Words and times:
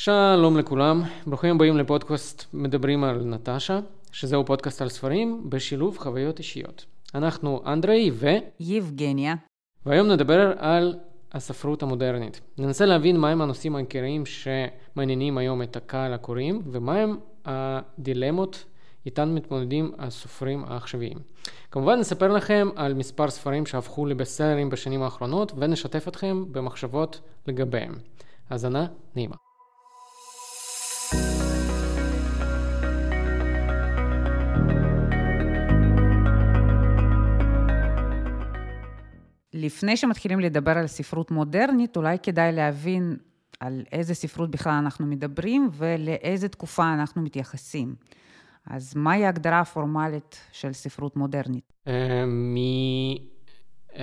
שלום 0.00 0.56
לכולם, 0.56 1.02
ברוכים 1.26 1.54
הבאים 1.54 1.76
לפודקאסט 1.76 2.44
מדברים 2.54 3.04
על 3.04 3.24
נטשה, 3.24 3.80
שזהו 4.12 4.44
פודקאסט 4.44 4.82
על 4.82 4.88
ספרים 4.88 5.50
בשילוב 5.50 5.98
חוויות 5.98 6.38
אישיות. 6.38 6.84
אנחנו 7.14 7.62
אנדרei 7.66 8.10
ו... 8.12 8.26
יבגניה. 8.60 9.34
והיום 9.86 10.08
נדבר 10.08 10.52
על 10.58 10.94
הספרות 11.32 11.82
המודרנית. 11.82 12.40
ננסה 12.58 12.86
להבין 12.86 13.16
מהם 13.16 13.40
הנושאים 13.40 13.76
העיקריים 13.76 14.22
שמעניינים 14.26 15.38
היום 15.38 15.62
את 15.62 15.76
הקהל 15.76 16.12
הקוראים, 16.12 16.62
ומהם 16.70 17.16
הדילמות 17.44 18.64
איתן 19.06 19.34
מתמודדים 19.34 19.92
הסופרים 19.98 20.64
העכשוויים. 20.66 21.18
כמובן 21.70 21.98
נספר 21.98 22.28
לכם 22.28 22.68
על 22.76 22.94
מספר 22.94 23.30
ספרים 23.30 23.66
שהפכו 23.66 24.06
לבסטסלרים 24.06 24.70
בשנים 24.70 25.02
האחרונות, 25.02 25.52
ונשתף 25.56 26.08
אתכם 26.08 26.44
במחשבות 26.52 27.20
לגביהם. 27.46 27.94
האזנה 28.50 28.86
נעימה. 29.16 29.47
לפני 39.58 39.96
שמתחילים 39.96 40.40
לדבר 40.40 40.78
על 40.78 40.86
ספרות 40.86 41.30
מודרנית, 41.30 41.96
אולי 41.96 42.16
כדאי 42.22 42.52
להבין 42.52 43.16
על 43.60 43.84
איזה 43.92 44.14
ספרות 44.14 44.50
בכלל 44.50 44.72
אנחנו 44.72 45.06
מדברים 45.06 45.70
ולאיזה 45.72 46.48
תקופה 46.48 46.94
אנחנו 46.94 47.22
מתייחסים. 47.22 47.94
אז 48.66 48.94
מהי 48.96 49.24
ההגדרה 49.24 49.60
הפורמלית 49.60 50.40
של 50.52 50.72
ספרות 50.72 51.16
מודרנית? 51.16 51.72
אה, 51.88 52.24
מ-1960 52.26 53.98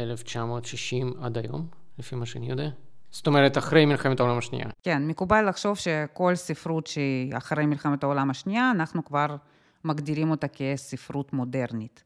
עד 1.21 1.37
היום, 1.37 1.67
לפי 1.99 2.15
מה 2.15 2.25
שאני 2.25 2.49
יודע. 2.49 2.69
זאת 3.11 3.27
אומרת, 3.27 3.57
אחרי 3.57 3.85
מלחמת 3.85 4.19
העולם 4.19 4.37
השנייה. 4.37 4.65
כן, 4.83 5.07
מקובל 5.07 5.49
לחשוב 5.49 5.77
שכל 5.77 6.35
ספרות 6.35 6.87
שהיא 6.87 7.37
אחרי 7.37 7.65
מלחמת 7.65 8.03
העולם 8.03 8.29
השנייה, 8.29 8.71
אנחנו 8.71 9.05
כבר 9.05 9.35
מגדירים 9.83 10.31
אותה 10.31 10.47
כספרות 10.47 11.33
מודרנית. 11.33 12.03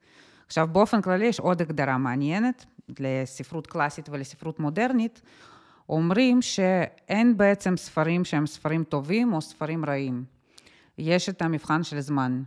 עכשיו, 0.47 0.67
באופן 0.71 1.01
כללי 1.01 1.25
יש 1.25 1.39
עוד 1.39 1.61
הגדרה 1.61 1.97
מעניינת 1.97 2.65
לספרות 2.99 3.67
קלאסית 3.67 4.09
ולספרות 4.09 4.59
מודרנית. 4.59 5.21
אומרים 5.89 6.41
שאין 6.41 7.37
בעצם 7.37 7.77
ספרים 7.77 8.25
שהם 8.25 8.47
ספרים 8.47 8.83
טובים 8.83 9.33
או 9.33 9.41
ספרים 9.41 9.85
רעים. 9.85 10.23
יש 10.97 11.29
את 11.29 11.41
המבחן 11.41 11.83
של 11.83 11.99
זמן. 11.99 12.41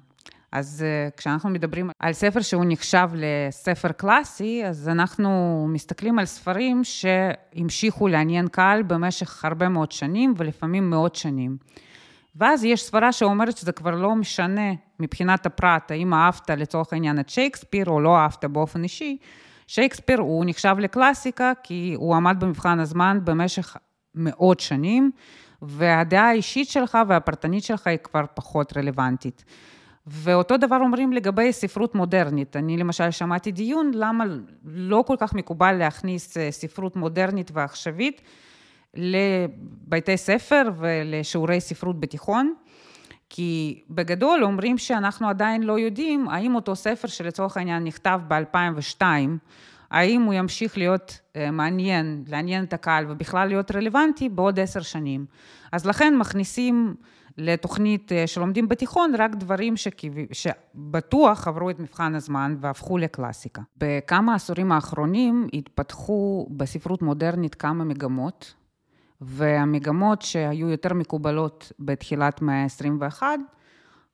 אז 0.52 0.84
אה, 0.86 1.08
כשאנחנו 1.16 1.50
מדברים 1.50 1.90
על 1.98 2.12
ספר 2.12 2.40
שהוא 2.40 2.64
נחשב 2.66 3.10
לספר 3.14 3.92
קלאסי, 3.92 4.64
אז 4.66 4.88
אנחנו 4.88 5.66
מסתכלים 5.68 6.18
על 6.18 6.24
ספרים 6.24 6.84
שהמשיכו 6.84 8.08
לעניין 8.08 8.48
קהל 8.48 8.82
במשך 8.82 9.44
הרבה 9.44 9.68
מאוד 9.68 9.92
שנים, 9.92 10.34
ולפעמים 10.36 10.90
מאות 10.90 11.14
שנים. 11.14 11.56
ואז 12.36 12.64
יש 12.64 12.82
סברה 12.82 13.12
שאומרת 13.12 13.56
שזה 13.56 13.72
כבר 13.72 13.90
לא 13.90 14.14
משנה 14.14 14.72
מבחינת 15.00 15.46
הפרט, 15.46 15.90
האם 15.90 16.14
אהבת 16.14 16.50
לצורך 16.50 16.92
העניין 16.92 17.20
את 17.20 17.28
שייקספיר 17.28 17.86
או 17.86 18.00
לא 18.00 18.16
אהבת 18.16 18.44
באופן 18.44 18.82
אישי. 18.82 19.16
שייקספיר 19.66 20.20
הוא 20.20 20.44
נחשב 20.46 20.76
לקלאסיקה 20.78 21.52
כי 21.62 21.94
הוא 21.96 22.16
עמד 22.16 22.36
במבחן 22.40 22.80
הזמן 22.80 23.18
במשך 23.24 23.76
מאות 24.14 24.60
שנים, 24.60 25.10
והדעה 25.62 26.28
האישית 26.28 26.68
שלך 26.68 26.98
והפרטנית 27.08 27.64
שלך 27.64 27.86
היא 27.86 27.98
כבר 27.98 28.24
פחות 28.34 28.76
רלוונטית. 28.76 29.44
ואותו 30.06 30.56
דבר 30.56 30.76
אומרים 30.76 31.12
לגבי 31.12 31.52
ספרות 31.52 31.94
מודרנית. 31.94 32.56
אני 32.56 32.76
למשל 32.76 33.10
שמעתי 33.10 33.52
דיון 33.52 33.90
למה 33.94 34.24
לא 34.64 35.04
כל 35.06 35.16
כך 35.18 35.34
מקובל 35.34 35.72
להכניס 35.72 36.36
אה, 36.36 36.50
ספרות 36.50 36.96
מודרנית 36.96 37.50
ועכשווית 37.54 38.22
לבתי 38.94 40.16
ספר 40.16 40.62
ולשיעורי 40.78 41.60
ספרות 41.60 42.00
בתיכון. 42.00 42.54
כי 43.34 43.82
בגדול 43.90 44.44
אומרים 44.44 44.78
שאנחנו 44.78 45.28
עדיין 45.28 45.62
לא 45.62 45.78
יודעים 45.78 46.28
האם 46.28 46.54
אותו 46.54 46.76
ספר 46.76 47.08
שלצורך 47.08 47.56
העניין 47.56 47.84
נכתב 47.84 48.20
ב-2002, 48.28 49.02
האם 49.90 50.22
הוא 50.22 50.34
ימשיך 50.34 50.78
להיות 50.78 51.18
אה, 51.36 51.50
מעניין, 51.50 52.24
לעניין 52.28 52.64
את 52.64 52.72
הקהל 52.72 53.04
ובכלל 53.08 53.48
להיות 53.48 53.70
רלוונטי 53.70 54.28
בעוד 54.28 54.60
עשר 54.60 54.80
שנים. 54.80 55.26
אז 55.72 55.86
לכן 55.86 56.16
מכניסים 56.18 56.94
לתוכנית 57.38 58.12
אה, 58.12 58.26
שלומדים 58.26 58.68
בתיכון 58.68 59.14
רק 59.18 59.34
דברים 59.34 59.76
שכיו... 59.76 60.12
שבטוח 60.32 61.48
עברו 61.48 61.70
את 61.70 61.80
מבחן 61.80 62.14
הזמן 62.14 62.56
והפכו 62.60 62.98
לקלאסיקה. 62.98 63.62
בכמה 63.76 64.34
עשורים 64.34 64.72
האחרונים 64.72 65.48
התפתחו 65.54 66.46
בספרות 66.50 67.02
מודרנית 67.02 67.54
כמה 67.54 67.84
מגמות, 67.84 68.54
והמגמות 69.24 70.22
שהיו 70.22 70.70
יותר 70.70 70.94
מקובלות 70.94 71.72
בתחילת 71.78 72.42
מאה 72.42 72.62
ה-21, 72.62 73.22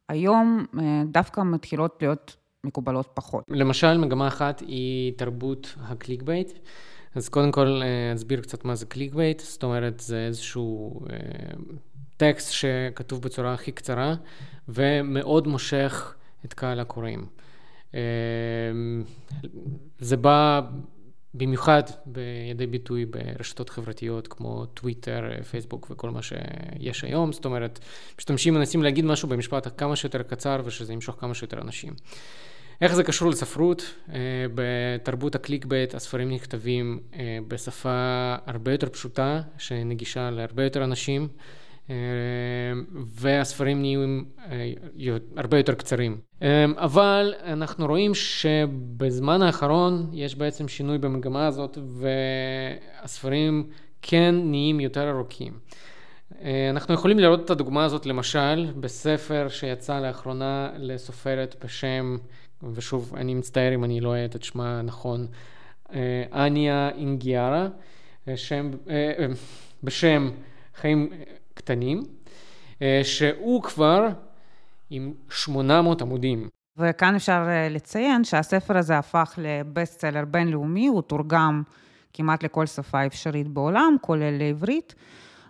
היום 0.08 0.66
אה, 0.78 1.02
דווקא 1.06 1.40
מתחילות 1.40 1.96
להיות 2.00 2.36
מקובלות 2.64 3.10
פחות. 3.14 3.44
למשל, 3.48 3.98
מגמה 3.98 4.28
אחת 4.28 4.60
היא 4.60 5.12
תרבות 5.16 5.74
ה 5.82 6.22
clickbait. 6.22 6.52
אז 7.14 7.28
קודם 7.28 7.52
כל 7.52 7.80
אה, 7.82 8.14
אסביר 8.14 8.40
קצת 8.40 8.64
מה 8.64 8.74
זה 8.74 8.86
clickbait, 8.86 9.40
זאת 9.40 9.62
אומרת 9.62 10.00
זה 10.00 10.26
איזשהו 10.26 11.00
אה, 11.10 11.16
טקסט 12.16 12.52
שכתוב 12.52 13.22
בצורה 13.22 13.54
הכי 13.54 13.72
קצרה 13.72 14.14
ומאוד 14.68 15.48
מושך 15.48 16.14
את 16.44 16.54
קהל 16.54 16.80
הקוראים. 16.80 17.26
זה 19.98 20.16
בא 20.16 20.60
במיוחד 21.38 21.82
לידי 22.06 22.66
ביטוי 22.66 23.04
ברשתות 23.04 23.70
חברתיות 23.70 24.28
כמו 24.28 24.66
טוויטר, 24.66 25.42
פייסבוק 25.50 25.86
וכל 25.90 26.10
מה 26.10 26.20
שיש 26.22 27.04
היום, 27.04 27.32
זאת 27.32 27.44
אומרת, 27.44 27.78
משתמשים 28.18 28.54
מנסים 28.54 28.82
להגיד 28.82 29.04
משהו 29.04 29.28
במשפט 29.28 29.68
כמה 29.76 29.96
שיותר 29.96 30.22
קצר 30.22 30.60
ושזה 30.64 30.92
ימשוך 30.92 31.16
כמה 31.20 31.34
שיותר 31.34 31.60
אנשים. 31.60 31.94
איך 32.80 32.94
זה 32.94 33.04
קשור 33.04 33.30
לספרות? 33.30 33.94
אה, 34.12 34.18
בתרבות 34.54 35.34
ה 35.34 35.64
clickbait 35.64 35.94
הספרים 35.94 36.30
נכתבים 36.30 37.00
אה, 37.14 37.38
בשפה 37.48 38.34
הרבה 38.46 38.72
יותר 38.72 38.88
פשוטה, 38.88 39.40
שנגישה 39.58 40.30
להרבה 40.30 40.64
יותר 40.64 40.84
אנשים. 40.84 41.28
אה, 41.90 41.94
והספרים 43.04 43.80
נהיים 43.80 44.24
אה, 44.50 44.72
הרבה 45.36 45.56
יותר 45.56 45.74
קצרים. 45.74 46.20
אה, 46.42 46.64
אבל 46.76 47.34
אנחנו 47.44 47.86
רואים 47.86 48.14
שבזמן 48.14 49.42
האחרון 49.42 50.10
יש 50.12 50.34
בעצם 50.36 50.68
שינוי 50.68 50.98
במגמה 50.98 51.46
הזאת 51.46 51.78
והספרים 53.02 53.66
כן 54.02 54.34
נהיים 54.44 54.80
יותר 54.80 55.10
ארוכים. 55.10 55.52
אנחנו 56.70 56.94
יכולים 56.94 57.18
לראות 57.18 57.44
את 57.44 57.50
הדוגמה 57.50 57.84
הזאת 57.84 58.06
למשל 58.06 58.66
בספר 58.80 59.46
שיצא 59.48 60.00
לאחרונה 60.00 60.70
לסופרת 60.76 61.56
בשם, 61.64 62.16
ושוב 62.72 63.14
אני 63.16 63.34
מצטער 63.34 63.74
אם 63.74 63.84
אני 63.84 64.00
לא 64.00 64.08
אוהב 64.08 64.30
את 64.34 64.42
שמה 64.42 64.82
נכון, 64.82 65.26
אניה 66.32 66.90
אינגיארה, 66.94 67.68
שם, 68.36 68.70
בשם 69.82 70.30
חיים 70.74 71.10
קטנים, 71.68 72.02
אה, 72.82 73.00
שהוא 73.02 73.62
כבר 73.62 74.08
עם 74.90 75.12
800 75.30 76.02
עמודים. 76.02 76.48
וכאן 76.76 77.14
אפשר 77.14 77.46
אה, 77.48 77.68
לציין 77.68 78.24
שהספר 78.24 78.78
הזה 78.78 78.98
הפך 78.98 79.34
לבסט-סלר 79.38 80.24
בינלאומי, 80.24 80.86
הוא 80.86 81.02
תורגם 81.02 81.62
כמעט 82.12 82.42
לכל 82.42 82.66
שפה 82.66 83.06
אפשרית 83.06 83.48
בעולם, 83.48 83.96
כולל 84.00 84.38
לעברית, 84.38 84.94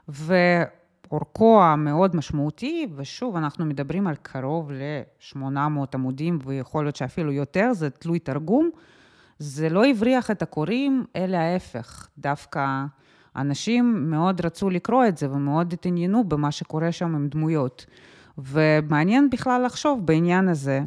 ואורכו 0.08 1.62
המאוד 1.62 2.16
משמעותי, 2.16 2.86
ושוב, 2.96 3.36
אנחנו 3.36 3.64
מדברים 3.64 4.06
על 4.06 4.14
קרוב 4.22 4.72
ל-800 4.72 5.38
עמודים, 5.94 6.38
ויכול 6.44 6.84
להיות 6.84 6.96
שאפילו 6.96 7.32
יותר, 7.32 7.72
זה 7.72 7.90
תלוי 7.90 8.18
תרגום. 8.18 8.70
זה 9.38 9.68
לא 9.68 9.86
הבריח 9.86 10.30
את 10.30 10.42
הקוראים, 10.42 11.04
אלא 11.16 11.36
ההפך, 11.36 12.08
דווקא 12.18 12.84
אנשים 13.38 14.10
מאוד 14.10 14.46
רצו 14.46 14.70
לקרוא 14.70 15.06
את 15.06 15.18
זה 15.18 15.30
ומאוד 15.30 15.72
התעניינו 15.72 16.24
במה 16.24 16.50
שקורה 16.50 16.92
שם 16.92 17.14
עם 17.14 17.28
דמויות. 17.28 17.86
ומעניין 18.38 19.30
בכלל 19.30 19.62
לחשוב 19.66 20.06
בעניין 20.06 20.48
הזה, 20.48 20.80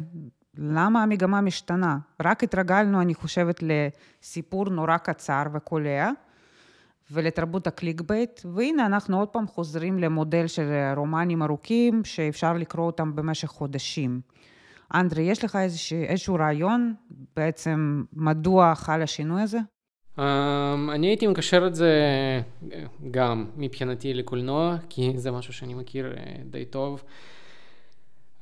למה 0.58 1.02
המגמה 1.02 1.40
משתנה? 1.40 1.98
רק 2.22 2.44
התרגלנו, 2.44 3.00
אני 3.00 3.14
חושבת, 3.14 3.60
לסיפור 3.62 4.70
נורא 4.70 4.96
קצר 4.96 5.42
וקולע, 5.52 6.10
ולתרבות 7.10 7.66
ה 7.66 8.00
clickbait, 8.00 8.40
והנה 8.54 8.86
אנחנו 8.86 9.18
עוד 9.18 9.28
פעם 9.28 9.46
חוזרים 9.46 9.98
למודל 9.98 10.46
של 10.46 10.92
רומנים 10.96 11.42
ארוכים, 11.42 12.04
שאפשר 12.04 12.52
לקרוא 12.52 12.86
אותם 12.86 13.16
במשך 13.16 13.48
חודשים. 13.48 14.20
אנדרי, 14.94 15.22
יש 15.22 15.44
לך 15.44 15.56
איזשה, 15.56 15.96
איזשהו 15.96 16.34
רעיון 16.34 16.94
בעצם 17.36 18.04
מדוע 18.12 18.74
חל 18.74 19.02
השינוי 19.02 19.42
הזה? 19.42 19.58
Um, 20.18 20.20
אני 20.92 21.06
הייתי 21.06 21.26
מקשר 21.26 21.66
את 21.66 21.74
זה 21.74 21.92
גם 23.10 23.46
מבחינתי 23.56 24.14
לקולנוע, 24.14 24.76
כי 24.88 25.12
זה 25.16 25.30
משהו 25.30 25.52
שאני 25.52 25.74
מכיר 25.74 26.12
uh, 26.14 26.18
די 26.50 26.64
טוב. 26.64 27.02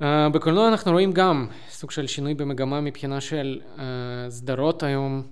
Uh, 0.01 0.05
בקולנוע 0.33 0.67
אנחנו 0.67 0.91
רואים 0.91 1.11
גם 1.11 1.47
סוג 1.69 1.91
של 1.91 2.07
שינוי 2.07 2.33
במגמה 2.33 2.81
מבחינה 2.81 3.21
של 3.21 3.61
uh, 3.75 3.79
סדרות 4.29 4.83
היום 4.83 5.23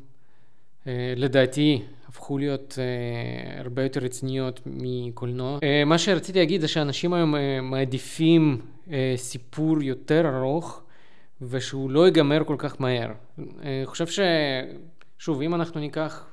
לדעתי 1.16 1.82
הפכו 2.08 2.38
להיות 2.38 2.78
הרבה 3.58 3.84
יותר 3.84 4.00
רציניות 4.00 4.62
מקולנוע. 4.66 5.60
מה 5.86 5.98
שרציתי 5.98 6.40
להגיד 6.40 6.62
זה 6.62 6.68
שאנשים 6.68 7.14
היום 7.14 7.36
מעדיפים 7.62 8.62
סיפור 9.16 9.84
יותר 9.84 10.38
ארוך 10.38 10.82
ושהוא 11.42 11.92
לא 11.92 12.06
ייגמר 12.06 12.44
כל 12.44 12.56
כך 12.58 12.82
מהר. 12.82 13.12
אני 13.38 13.86
חושב 13.86 14.08
ש... 14.08 14.20
שוב, 15.20 15.42
אם 15.42 15.56
אנחנו 15.56 15.80
ניקח 15.80 16.28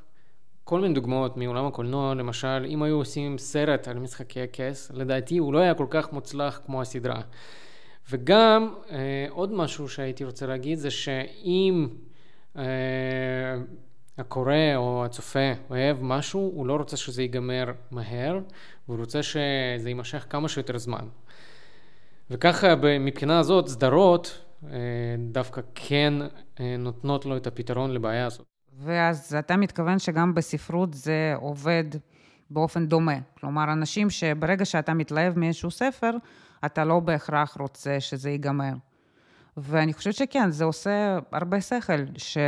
כל 0.65 0.81
מיני 0.81 0.95
דוגמאות 0.95 1.37
מעולם 1.37 1.67
הקולנוע, 1.67 2.15
למשל, 2.15 2.67
אם 2.69 2.83
היו 2.83 2.97
עושים 2.97 3.39
סרט 3.39 3.89
על 3.89 3.99
משחקי 3.99 4.41
הכס, 4.41 4.91
לדעתי 4.95 5.39
הוא 5.39 5.53
לא 5.53 5.59
היה 5.59 5.75
כל 5.75 5.87
כך 5.91 6.13
מוצלח 6.13 6.61
כמו 6.67 6.83
הסדרה. 6.83 7.21
וגם 8.11 8.75
אה, 8.91 9.27
עוד 9.31 9.53
משהו 9.53 9.89
שהייתי 9.89 10.25
רוצה 10.25 10.47
להגיד 10.47 10.79
זה 10.79 10.91
שאם 10.91 11.89
אה, 12.57 12.63
הקורא 14.19 14.77
או 14.77 15.05
הצופה 15.05 15.53
אוהב 15.71 15.97
משהו, 16.01 16.53
הוא 16.55 16.67
לא 16.67 16.77
רוצה 16.77 16.97
שזה 16.97 17.23
ייגמר 17.23 17.65
מהר, 17.91 18.39
הוא 18.87 18.97
רוצה 18.99 19.23
שזה 19.23 19.89
יימשך 19.89 20.27
כמה 20.31 20.49
שיותר 20.49 20.79
זמן. 20.79 21.09
וככה 22.31 22.75
מבחינה 23.01 23.39
הזאת 23.39 23.69
סדרות 23.69 24.43
אה, 24.65 24.79
דווקא 25.33 25.61
כן 25.75 26.15
אה, 26.61 26.77
נותנות 26.79 27.27
לו 27.27 27.37
את 27.37 27.47
הפתרון 27.47 27.91
לבעיה 27.91 28.27
הזאת. 28.27 28.56
ואז 28.79 29.35
אתה 29.39 29.57
מתכוון 29.57 29.99
שגם 29.99 30.35
בספרות 30.35 30.95
זה 30.95 31.35
עובד 31.37 31.85
באופן 32.51 32.87
דומה. 32.87 33.19
כלומר, 33.41 33.73
אנשים 33.73 34.11
שברגע 34.11 34.65
שאתה 34.65 34.95
מתלהב 34.95 35.39
מאיזשהו 35.39 35.71
ספר, 35.71 36.11
אתה 36.65 36.85
לא 36.85 37.01
בהכרח 37.01 37.57
רוצה 37.61 38.01
שזה 38.01 38.31
ייגמר. 38.31 38.73
ואני 39.57 39.93
חושבת 39.93 40.15
שכן, 40.15 40.51
זה 40.51 40.65
עושה 40.65 41.19
הרבה 41.33 41.61
שכל, 41.61 42.03
ש... 42.17 42.39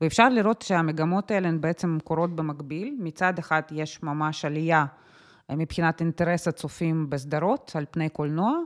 ואפשר 0.00 0.28
לראות 0.28 0.62
שהמגמות 0.62 1.30
האלה 1.30 1.48
הן 1.48 1.60
בעצם 1.60 1.98
קורות 2.04 2.36
במקביל. 2.36 2.96
מצד 3.00 3.38
אחד 3.38 3.62
יש 3.70 4.02
ממש 4.02 4.44
עלייה 4.44 4.84
מבחינת 5.50 6.00
אינטרס 6.00 6.48
הצופים 6.48 7.10
בסדרות 7.10 7.72
על 7.74 7.84
פני 7.90 8.08
קולנוע, 8.08 8.58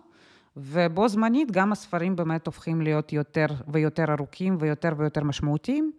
ובו 0.57 1.09
זמנית 1.09 1.51
גם 1.51 1.73
הספרים 1.73 2.17
באמת 2.17 2.47
הופכים 2.47 2.81
להיות 2.81 3.13
יותר 3.13 3.47
ויותר 3.69 4.13
ארוכים 4.13 4.57
ויותר 4.61 4.93
ויותר 4.97 5.25
משמעותיים. 5.25 5.93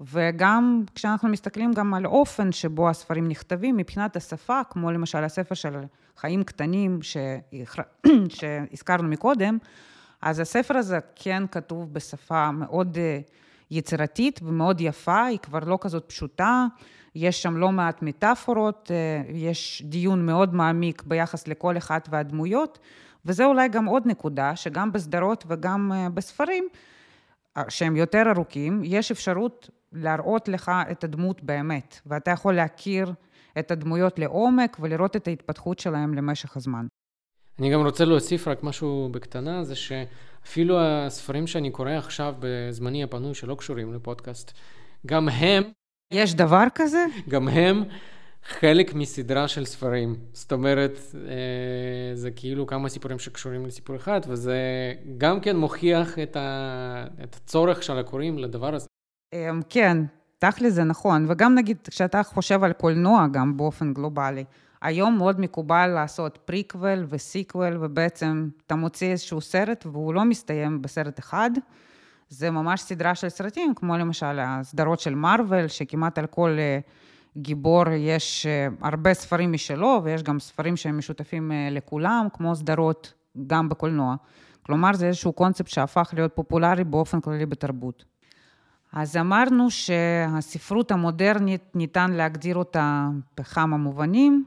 וגם 0.00 0.84
כשאנחנו 0.94 1.28
מסתכלים 1.28 1.72
גם 1.72 1.94
על 1.94 2.06
אופן 2.06 2.52
שבו 2.52 2.88
הספרים 2.88 3.28
נכתבים 3.28 3.76
מבחינת 3.76 4.16
השפה, 4.16 4.60
כמו 4.70 4.90
למשל 4.90 5.24
הספר 5.24 5.54
של 5.54 5.76
חיים 6.16 6.44
קטנים 6.44 6.98
שהזכרנו 8.28 9.08
מקודם, 9.08 9.58
אז 10.22 10.40
הספר 10.40 10.76
הזה 10.76 10.98
כן 11.16 11.42
כתוב 11.50 11.94
בשפה 11.94 12.50
מאוד 12.50 12.98
אה, 12.98 13.20
יצירתית 13.70 14.40
ומאוד 14.42 14.80
יפה, 14.80 15.24
היא 15.24 15.38
כבר 15.38 15.58
לא 15.58 15.78
כזאת 15.80 16.04
פשוטה, 16.08 16.66
יש 17.14 17.42
שם 17.42 17.56
לא 17.56 17.72
מעט 17.72 18.02
מטאפורות, 18.02 18.90
אה, 18.90 19.32
יש 19.32 19.82
דיון 19.86 20.26
מאוד 20.26 20.54
מעמיק 20.54 21.02
ביחס 21.02 21.48
לכל 21.48 21.76
אחת 21.76 22.08
והדמויות, 22.10 22.78
וזה 23.24 23.44
אולי 23.44 23.68
גם 23.68 23.84
עוד 23.84 24.06
נקודה, 24.06 24.56
שגם 24.56 24.92
בסדרות 24.92 25.44
וגם 25.48 25.92
אה, 25.94 26.08
בספרים, 26.08 26.68
שהם 27.68 27.96
יותר 27.96 28.22
ארוכים, 28.30 28.80
יש 28.84 29.10
אפשרות 29.10 29.70
להראות 29.92 30.48
לך 30.48 30.70
את 30.90 31.04
הדמות 31.04 31.42
באמת, 31.42 32.00
ואתה 32.06 32.30
יכול 32.30 32.54
להכיר 32.54 33.12
את 33.58 33.70
הדמויות 33.70 34.18
לעומק 34.18 34.76
ולראות 34.80 35.16
את 35.16 35.28
ההתפתחות 35.28 35.78
שלהם 35.78 36.14
למשך 36.14 36.56
הזמן. 36.56 36.86
אני 37.58 37.72
גם 37.72 37.80
רוצה 37.84 38.04
להוסיף 38.04 38.48
רק 38.48 38.62
משהו 38.62 39.08
בקטנה, 39.12 39.64
זה 39.64 39.74
שאפילו 39.74 40.80
הספרים 40.80 41.46
שאני 41.46 41.70
קורא 41.70 41.90
עכשיו 41.90 42.34
בזמני 42.38 43.02
הפנוי 43.02 43.34
שלא 43.34 43.54
קשורים 43.54 43.94
לפודקאסט, 43.94 44.52
גם 45.06 45.28
הם... 45.28 45.62
יש 46.12 46.34
דבר 46.34 46.64
כזה? 46.74 47.04
גם 47.28 47.48
הם 47.48 47.84
חלק 48.44 48.94
מסדרה 48.94 49.48
של 49.48 49.64
ספרים. 49.64 50.16
זאת 50.32 50.52
אומרת, 50.52 50.98
אה, 51.14 52.14
זה 52.14 52.30
כאילו 52.30 52.66
כמה 52.66 52.88
סיפורים 52.88 53.18
שקשורים 53.18 53.66
לסיפור 53.66 53.96
אחד, 53.96 54.20
וזה 54.28 54.58
גם 55.18 55.40
כן 55.40 55.56
מוכיח 55.56 56.18
את, 56.18 56.36
הצורך 57.22 57.82
של 57.82 57.98
הקוראים 57.98 58.38
לדבר 58.38 58.74
הזה. 58.74 58.86
אמ, 59.32 59.60
כן, 59.68 59.96
תכלס 60.38 60.72
זה 60.72 60.84
נכון, 60.84 61.26
וגם 61.28 61.54
נגיד, 61.54 61.76
כשאתה 61.90 62.22
חושב 62.22 62.64
על 62.64 62.72
קולנוע 62.72 63.26
גם 63.32 63.56
באופן 63.56 63.92
גלובלי, 63.92 64.44
היום 64.82 65.18
מאוד 65.18 65.40
מקובל 65.40 65.86
לעשות 65.86 66.38
פריקוול 66.44 67.06
וסיקוול, 67.08 67.76
ובעצם 67.80 68.48
אתה 68.66 68.74
מוציא 68.74 69.10
איזשהו 69.10 69.40
סרט 69.40 69.86
והוא 69.86 70.14
לא 70.14 70.24
מסתיים 70.24 70.82
בסרט 70.82 71.18
אחד. 71.18 71.50
זה 72.28 72.50
ממש 72.50 72.80
סדרה 72.80 73.14
של 73.14 73.28
סרטים, 73.28 73.74
כמו 73.74 73.98
למשל 73.98 74.38
הסדרות 74.40 75.00
של 75.00 75.14
מארוול, 75.14 75.68
שכמעט 75.68 76.18
על 76.18 76.26
כל 76.26 76.56
אה, 76.58 76.78
גיבור 77.36 77.88
יש 77.88 78.46
אה, 78.46 78.68
הרבה 78.82 79.14
ספרים 79.14 79.52
משלו, 79.52 80.00
ויש 80.04 80.22
גם 80.22 80.40
ספרים 80.40 80.76
שהם 80.76 80.98
משותפים 80.98 81.52
אה, 81.52 81.68
לכולם, 81.70 82.26
כמו 82.32 82.56
סדרות 82.56 83.12
גם 83.46 83.68
בקולנוע. 83.68 84.14
כלומר, 84.62 84.92
זה 84.92 85.06
איזשהו 85.06 85.32
קונספט 85.32 85.68
שהפך 85.68 86.10
להיות 86.16 86.32
פופולרי 86.34 86.84
באופן 86.84 87.20
כללי 87.20 87.46
בתרבות. 87.46 88.04
אז 88.92 89.16
אמרנו 89.16 89.70
שהספרות 89.70 90.90
המודרנית, 90.90 91.62
ניתן 91.74 92.10
להגדיר 92.10 92.56
אותה 92.56 93.08
בכמה 93.38 93.76
מובנים. 93.76 94.44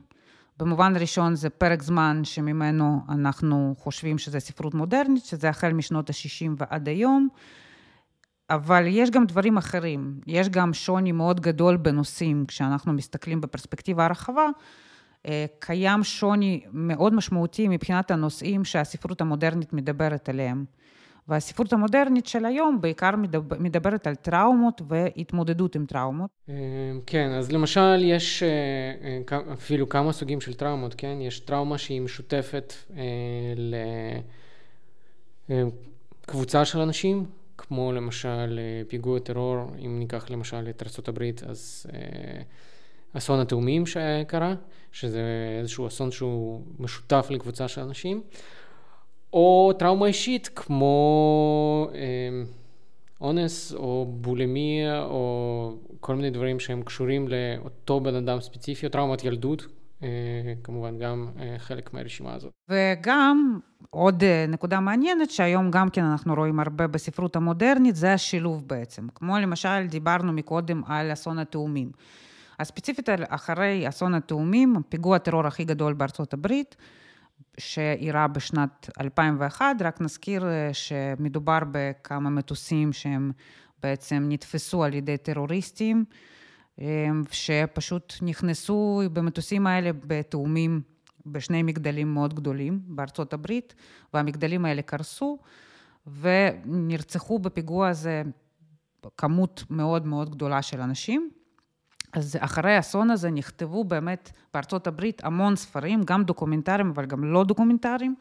במובן 0.59 0.93
ראשון 0.97 1.35
זה 1.35 1.49
פרק 1.49 1.83
זמן 1.83 2.21
שממנו 2.23 3.01
אנחנו 3.09 3.75
חושבים 3.77 4.17
שזה 4.17 4.39
ספרות 4.39 4.73
מודרנית, 4.73 5.25
שזה 5.25 5.49
החל 5.49 5.73
משנות 5.73 6.09
ה-60 6.09 6.51
ועד 6.57 6.87
היום, 6.87 7.27
אבל 8.49 8.83
יש 8.87 9.09
גם 9.09 9.25
דברים 9.25 9.57
אחרים. 9.57 10.19
יש 10.27 10.49
גם 10.49 10.73
שוני 10.73 11.11
מאוד 11.11 11.39
גדול 11.39 11.77
בנושאים, 11.77 12.45
כשאנחנו 12.47 12.93
מסתכלים 12.93 13.41
בפרספקטיבה 13.41 14.05
הרחבה, 14.05 14.45
אה, 15.27 15.45
קיים 15.59 16.03
שוני 16.03 16.63
מאוד 16.71 17.13
משמעותי 17.13 17.67
מבחינת 17.67 18.11
הנושאים 18.11 18.65
שהספרות 18.65 19.21
המודרנית 19.21 19.73
מדברת 19.73 20.29
עליהם. 20.29 20.65
והספרות 21.27 21.73
המודרנית 21.73 22.25
של 22.27 22.45
היום 22.45 22.81
בעיקר 22.81 23.11
מדברת 23.59 24.07
על 24.07 24.15
טראומות 24.15 24.81
והתמודדות 24.87 25.75
עם 25.75 25.85
טראומות. 25.85 26.29
אה, 26.49 26.55
כן, 27.05 27.31
אז 27.31 27.51
למשל 27.51 28.03
יש 28.03 28.43
אה, 28.43 28.49
אה, 29.31 29.53
אפילו 29.53 29.89
כמה 29.89 30.11
סוגים 30.11 30.41
של 30.41 30.53
טראומות, 30.53 30.95
כן? 30.97 31.17
יש 31.21 31.39
טראומה 31.39 31.77
שהיא 31.77 32.01
משותפת 32.01 32.73
לקבוצה 35.49 36.65
של 36.65 36.79
אנשים, 36.79 37.25
כמו 37.57 37.91
למשל 37.91 38.59
פיגוע 38.87 39.19
טרור, 39.19 39.57
אם 39.85 39.99
ניקח 39.99 40.29
למשל 40.29 40.69
את 40.69 40.83
ארה"ב, 40.83 41.31
אז 41.45 41.85
אסון 43.13 43.39
התאומים 43.39 43.85
שקרה, 43.85 44.55
שזה 44.91 45.21
איזשהו 45.59 45.87
אסון 45.87 46.11
שהוא 46.11 46.61
משותף 46.79 47.27
לקבוצה 47.29 47.67
של 47.67 47.81
אנשים. 47.81 48.21
או 49.33 49.74
טראומה 49.79 50.05
אישית 50.05 50.50
כמו 50.55 51.88
אה, 51.93 52.00
אונס 53.22 53.74
או 53.74 54.07
בולמיה 54.10 55.03
או 55.03 55.75
כל 56.00 56.15
מיני 56.15 56.29
דברים 56.29 56.60
שהם 56.60 56.84
קשורים 56.84 57.27
לאותו 57.27 58.00
בן 58.00 58.15
אדם 58.15 58.41
ספציפי, 58.41 58.86
או 58.86 58.91
טראומת 58.91 59.24
ילדות, 59.24 59.67
אה, 60.03 60.07
כמובן 60.63 61.00
גם 61.00 61.27
אה, 61.39 61.55
חלק 61.57 61.93
מהרשימה 61.93 62.34
הזאת. 62.34 62.51
וגם 62.69 63.60
עוד 63.89 64.24
אה, 64.24 64.46
נקודה 64.48 64.79
מעניינת 64.79 65.31
שהיום 65.31 65.72
גם 65.72 65.89
כן 65.89 66.03
אנחנו 66.03 66.34
רואים 66.36 66.60
הרבה 66.60 66.88
בספרות 66.88 67.36
המודרנית, 67.36 67.96
זה 67.96 68.13
השילוב 68.13 68.67
בעצם. 68.67 69.07
כמו 69.15 69.39
למשל 69.39 69.88
דיברנו 69.88 70.34
מקודם 70.34 70.81
על 70.88 71.13
אסון 71.13 71.39
התאומים. 71.39 71.91
אז 72.60 72.67
ספציפית 72.67 73.10
אחרי 73.27 73.89
אסון 73.89 74.13
התאומים, 74.13 74.75
פיגוע 74.89 75.15
הטרור 75.15 75.48
הכי 75.48 75.63
גדול 75.63 75.93
בארצות 75.93 76.34
הברית, 76.34 76.75
שאירע 77.57 78.27
בשנת 78.27 78.89
2001, 79.01 79.75
רק 79.81 80.01
נזכיר 80.01 80.48
אה, 80.48 80.69
שמדובר 80.74 81.60
בכמה 81.72 82.29
מטוסים 82.29 82.93
שהם 82.93 83.31
בעצם 83.83 84.25
נתפסו 84.29 84.83
על 84.83 84.93
ידי 84.93 85.17
טרוריסטים, 85.17 86.05
אה, 86.81 87.07
שפשוט 87.31 88.13
נכנסו 88.22 89.01
במטוסים 89.13 89.67
האלה 89.67 89.91
בתאומים 90.07 90.81
בשני 91.25 91.63
מגדלים 91.63 92.13
מאוד 92.13 92.33
גדולים 92.33 92.79
בארצות 92.86 93.33
הברית, 93.33 93.75
והמגדלים 94.13 94.65
האלה 94.65 94.81
קרסו, 94.81 95.38
ונרצחו 96.19 97.39
בפיגוע 97.39 97.88
הזה 97.89 98.24
כמות 99.17 99.63
מאוד 99.69 100.05
מאוד 100.05 100.29
גדולה 100.29 100.62
של 100.62 100.81
אנשים. 100.81 101.29
אז 102.13 102.38
אחרי 102.39 102.75
האסון 102.75 103.10
הזה 103.10 103.32
נכתבו 103.32 103.84
באמת 103.84 104.32
בארצות 104.53 104.88
הברית 104.88 105.25
המון 105.25 105.55
ספרים, 105.55 106.03
גם 106.03 106.24
דוקומנטריים, 106.24 106.89
אבל 106.89 107.05
גם 107.05 107.24
לא 107.24 107.43
דוקומנטריים, 107.43 108.15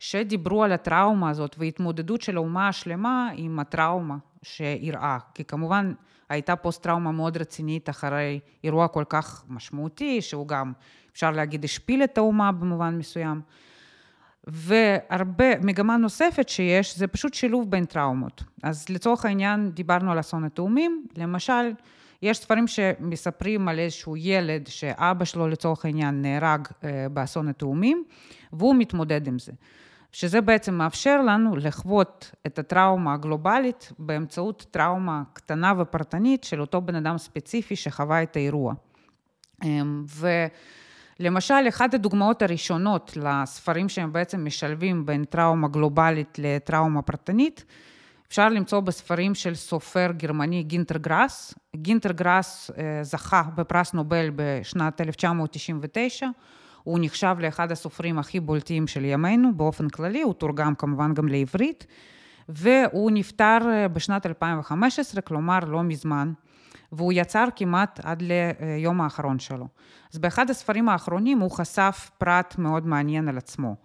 שדיברו 0.00 0.64
על 0.64 0.72
הטראומה 0.72 1.30
הזאת 1.30 1.56
והתמודדות 1.58 2.20
של 2.20 2.36
האומה 2.36 2.68
השלמה 2.68 3.30
עם 3.34 3.58
הטראומה 3.58 4.16
שאירעה. 4.42 5.18
כי 5.34 5.44
כמובן 5.44 5.92
הייתה 6.28 6.56
פוסט-טראומה 6.56 7.12
מאוד 7.12 7.36
רצינית 7.36 7.88
אחרי 7.88 8.40
אירוע 8.64 8.88
כל 8.88 9.04
כך 9.08 9.44
משמעותי, 9.48 10.22
שהוא 10.22 10.48
גם, 10.48 10.72
אפשר 11.12 11.30
להגיד, 11.30 11.64
השפיל 11.64 12.04
את 12.04 12.18
האומה 12.18 12.52
במובן 12.52 12.98
מסוים. 12.98 13.40
והרבה, 14.46 15.58
מגמה 15.62 15.96
נוספת 15.96 16.48
שיש, 16.48 16.98
זה 16.98 17.06
פשוט 17.06 17.34
שילוב 17.34 17.70
בין 17.70 17.84
טראומות. 17.84 18.44
אז 18.62 18.88
לצורך 18.88 19.24
העניין, 19.24 19.70
דיברנו 19.70 20.12
על 20.12 20.20
אסון 20.20 20.44
התאומים, 20.44 21.06
למשל, 21.16 21.72
יש 22.24 22.38
ספרים 22.38 22.66
שמספרים 22.66 23.68
על 23.68 23.78
איזשהו 23.78 24.16
ילד 24.16 24.66
שאבא 24.66 25.24
שלו 25.24 25.48
לצורך 25.48 25.84
העניין 25.84 26.22
נהרג 26.22 26.68
באסון 27.10 27.48
התאומים, 27.48 28.04
והוא 28.52 28.74
מתמודד 28.74 29.26
עם 29.26 29.38
זה. 29.38 29.52
שזה 30.12 30.40
בעצם 30.40 30.74
מאפשר 30.74 31.22
לנו 31.22 31.56
לחוות 31.56 32.30
את 32.46 32.58
הטראומה 32.58 33.14
הגלובלית 33.14 33.92
באמצעות 33.98 34.66
טראומה 34.70 35.22
קטנה 35.32 35.72
ופרטנית 35.78 36.44
של 36.44 36.60
אותו 36.60 36.80
בן 36.80 36.94
אדם 36.94 37.18
ספציפי 37.18 37.76
שחווה 37.76 38.22
את 38.22 38.36
האירוע. 38.36 38.74
אמ, 39.62 40.04
ולמשל, 41.20 41.68
אחת 41.68 41.94
הדוגמאות 41.94 42.42
הראשונות 42.42 43.16
לספרים 43.16 43.88
שהם 43.88 44.12
בעצם 44.12 44.44
משלבים 44.44 45.06
בין 45.06 45.24
טראומה 45.24 45.68
גלובלית 45.68 46.38
לטראומה 46.38 47.02
פרטנית, 47.02 47.64
אפשר 48.28 48.48
למצוא 48.48 48.80
בספרים 48.80 49.34
של 49.34 49.54
סופר 49.54 50.10
גרמני 50.16 50.62
גינטר 50.62 50.98
גראס. 50.98 51.54
גינטר 51.76 52.12
גראס 52.12 52.70
אה, 52.78 52.98
זכה 53.02 53.42
בפרס 53.54 53.92
נובל 53.92 54.30
בשנת 54.36 55.00
1999. 55.00 56.26
הוא 56.82 56.98
נחשב 57.02 57.36
לאחד 57.38 57.72
הסופרים 57.72 58.18
הכי 58.18 58.40
בולטים 58.40 58.86
של 58.86 59.04
ימינו 59.04 59.54
באופן 59.56 59.88
כללי, 59.88 60.22
הוא 60.22 60.34
תורגם 60.34 60.74
כמובן 60.74 61.14
גם 61.14 61.28
לעברית, 61.28 61.86
והוא 62.48 63.10
נפטר 63.10 63.58
אה, 63.68 63.88
בשנת 63.88 64.26
2015, 64.26 65.20
כלומר 65.20 65.58
לא 65.66 65.82
מזמן, 65.82 66.32
והוא 66.92 67.12
יצר 67.16 67.44
כמעט 67.56 68.00
עד 68.02 68.22
ליום 68.22 69.00
האחרון 69.00 69.38
שלו. 69.38 69.68
אז 70.12 70.18
באחד 70.18 70.50
הספרים 70.50 70.88
האחרונים 70.88 71.38
הוא 71.38 71.50
חשף 71.50 72.10
פרט 72.18 72.58
מאוד 72.58 72.86
מעניין 72.86 73.28
על 73.28 73.38
עצמו. 73.38 73.76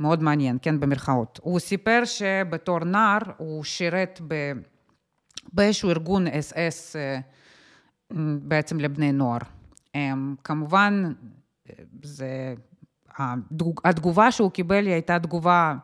מאוד 0.00 0.22
מעניין, 0.22 0.58
כן, 0.62 0.80
במרכאות. 0.80 1.40
הוא 1.42 1.58
סיפר 1.58 2.02
שבתור 2.04 2.78
נער 2.84 3.18
הוא 3.36 3.64
שירת 3.64 4.20
ב... 4.28 4.52
באיזשהו 5.52 5.90
ארגון 5.90 6.26
אס-אס 6.26 6.96
אה, 6.96 7.18
בעצם 8.42 8.80
לבני 8.80 9.12
נוער. 9.12 9.38
כמובן, 10.44 11.12
זה... 12.02 12.54
התגובה 13.84 14.30
שהוא 14.30 14.50
קיבל 14.50 14.86
היא 14.86 14.92
הייתה 14.92 15.18
תגובה 15.18 15.74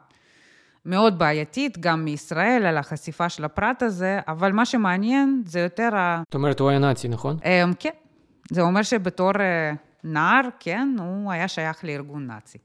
מאוד 0.87 1.19
בעייתית, 1.19 1.78
גם 1.78 2.04
מישראל, 2.04 2.66
על 2.66 2.78
החשיפה 2.78 3.28
של 3.28 3.45
הפרט 3.45 3.83
הזה, 3.83 4.21
אבל 4.28 4.52
מה 4.52 4.66
שמעניין 4.66 5.42
זה 5.47 5.61
יותר 5.61 5.97
ה... 5.97 6.23
זאת 6.26 6.35
אומרת, 6.35 6.61
הוא 6.61 6.71
היה 6.71 6.78
נאצי, 6.78 7.09
נכון? 7.09 7.37
אמ, 7.45 7.73
כן. 7.78 7.90
זה 8.50 8.61
אומר 8.61 8.83
שבתור 8.83 9.33
אה, 9.40 9.73
נער, 10.04 10.49
כן, 10.61 10.97
הוא 10.99 11.33
היה 11.33 11.49
שייך 11.49 11.85
לארגון 11.85 12.26
נאצי. 12.26 12.59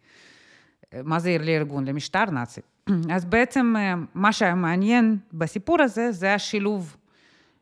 מה 1.04 1.20
זה 1.20 1.38
לארגון? 1.40 1.86
למשטר 1.88 2.26
נאצי. 2.26 2.62
אז 3.16 3.26
בעצם 3.26 3.74
אה, 3.78 3.94
מה 4.14 4.34
שהיה 4.34 4.56
מעניין 4.56 5.18
בסיפור 5.34 5.82
הזה, 5.82 6.12
זה 6.12 6.34
השילוב 6.34 6.98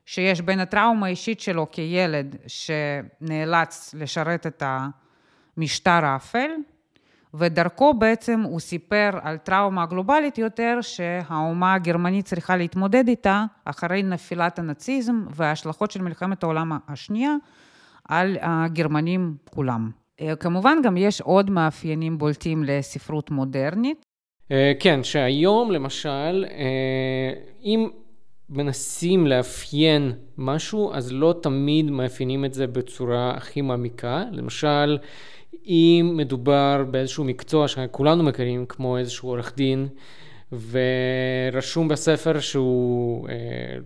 שיש 0.06 0.42
בין 0.42 0.60
הטראומה 0.60 1.06
האישית 1.06 1.40
שלו 1.40 1.68
כילד, 1.72 2.36
שנאלץ 2.48 3.96
לשרת 3.98 4.48
את. 4.48 4.64
המשטר 5.58 6.06
האפל, 6.06 6.52
ודרכו 7.34 7.94
בעצם 7.94 8.42
הוא 8.42 8.60
סיפר 8.60 9.10
על 9.22 9.38
טראומה 9.38 9.86
גלובלית 9.86 10.38
יותר 10.38 10.78
שהאומה 10.82 11.74
הגרמנית 11.74 12.26
צריכה 12.26 12.58
להתמודד 12.58 13.08
איתה 13.08 13.46
אחרי 13.66 14.04
נפילת 14.04 14.60
הנאציזם 14.60 15.26
וההשלכות 15.30 15.92
של 15.92 16.02
מלחמת 16.02 16.44
העולם 16.44 16.78
השנייה 16.88 17.36
על 18.10 18.38
הגרמנים 18.42 19.36
כולם. 19.50 19.92
אה, 20.22 20.36
כמובן 20.36 20.78
גם 20.84 20.98
יש 20.98 21.22
עוד 21.22 21.50
מאפיינים 21.50 22.18
בולטים 22.18 22.64
לספרות 22.64 23.32
מודרנית. 23.32 24.06
אה, 24.52 24.74
כן, 24.80 25.04
שהיום 25.04 25.72
למשל, 25.72 26.46
אה, 26.50 27.34
אם 27.64 27.90
מנסים 28.50 29.28
לאפיין 29.28 30.12
משהו, 30.38 30.94
אז 30.94 31.14
לא 31.14 31.36
תמיד 31.42 31.92
מאפיינים 31.92 32.46
את 32.46 32.54
זה 32.54 32.68
בצורה 32.68 33.32
הכי 33.32 33.62
מעמיקה. 33.62 34.24
למשל, 34.32 34.98
אם 35.66 36.14
מדובר 36.18 36.84
באיזשהו 36.92 37.24
מקצוע 37.24 37.68
שכולנו 37.68 38.24
מכירים, 38.24 38.66
כמו 38.66 38.98
איזשהו 38.98 39.30
עורך 39.30 39.54
דין, 39.58 39.88
ורשום 40.72 41.88
בספר 41.88 42.40
שהוא, 42.40 43.30
אה, 43.30 43.34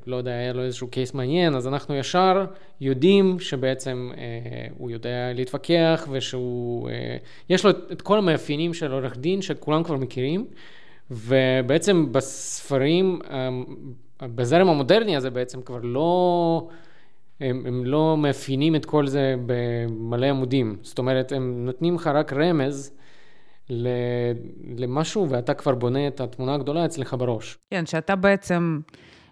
לא 0.07 0.15
יודע, 0.15 0.31
היה 0.31 0.53
לו 0.53 0.63
איזשהו 0.63 0.87
קייס 0.87 1.13
מעניין, 1.13 1.55
אז 1.55 1.67
אנחנו 1.67 1.95
ישר 1.95 2.45
יודעים 2.81 3.39
שבעצם 3.39 4.11
אה, 4.17 4.67
הוא 4.77 4.91
יודע 4.91 5.33
להתווכח 5.33 6.07
ושהוא, 6.11 6.89
אה, 6.89 7.17
יש 7.49 7.65
לו 7.65 7.71
את 7.71 8.01
כל 8.01 8.17
המאפיינים 8.17 8.73
של 8.73 8.91
עורך 8.91 9.17
דין 9.17 9.41
שכולם 9.41 9.83
כבר 9.83 9.97
מכירים, 9.97 10.45
ובעצם 11.11 12.11
בספרים, 12.11 13.19
אה, 13.31 13.49
בזרם 14.21 14.69
המודרני 14.69 15.15
הזה 15.15 15.29
בעצם 15.29 15.61
כבר 15.61 15.79
לא... 15.83 16.67
הם, 17.39 17.63
הם 17.67 17.85
לא 17.85 18.17
מאפיינים 18.17 18.75
את 18.75 18.85
כל 18.85 19.07
זה 19.07 19.35
במלא 19.45 20.25
עמודים. 20.25 20.77
זאת 20.81 20.99
אומרת, 20.99 21.31
הם 21.31 21.65
נותנים 21.65 21.95
לך 21.95 22.07
רק 22.07 22.33
רמז 22.33 22.91
למשהו, 24.77 25.29
ואתה 25.29 25.53
כבר 25.53 25.75
בונה 25.75 26.07
את 26.07 26.21
התמונה 26.21 26.53
הגדולה 26.53 26.85
אצלך 26.85 27.15
בראש. 27.19 27.57
כן, 27.69 27.85
שאתה 27.85 28.15
בעצם 28.15 28.79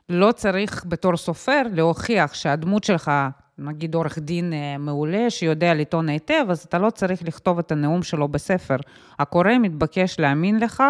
לא 0.10 0.32
צריך 0.32 0.86
בתור 0.88 1.18
סופר 1.18 1.62
להוכיח 1.74 2.34
שהדמות 2.34 2.84
שלך, 2.84 3.12
נגיד 3.58 3.96
עורך 3.96 4.20
דין 4.20 4.54
אה, 4.54 4.78
מעולה, 4.78 5.30
שיודע 5.30 5.74
לטעון 5.74 6.10
היטב, 6.10 6.46
אז 6.50 6.64
אתה 6.64 6.78
לא 6.80 6.90
צריך 6.90 7.24
לכתוב 7.24 7.60
את 7.60 7.72
הנאום 7.72 8.04
שלו 8.04 8.28
בספר. 8.28 8.78
הקורא 9.20 9.52
מתבקש 9.60 10.20
להאמין 10.20 10.60
לך 10.60 10.84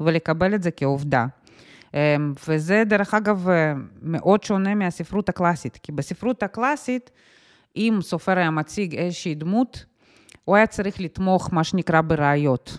ולקבל 0.00 0.54
את 0.54 0.62
זה 0.62 0.70
כעובדה. 0.70 1.26
אמ, 1.94 2.32
וזה 2.48 2.82
דרך 2.86 3.14
אגב 3.14 3.48
אה, 3.48 3.72
מאוד 4.02 4.42
שונה 4.42 4.74
מהספרות 4.74 5.28
הקלאסית, 5.28 5.78
כי 5.82 5.92
בספרות 5.92 6.42
הקלאסית, 6.42 7.10
אם 7.76 7.98
סופר 8.00 8.38
היה 8.38 8.50
מציג 8.50 8.94
איזושהי 8.94 9.34
דמות, 9.34 9.84
הוא 10.44 10.56
היה 10.56 10.66
צריך 10.66 11.00
לתמוך, 11.00 11.52
מה 11.52 11.64
שנקרא, 11.64 12.00
בראיות. 12.00 12.78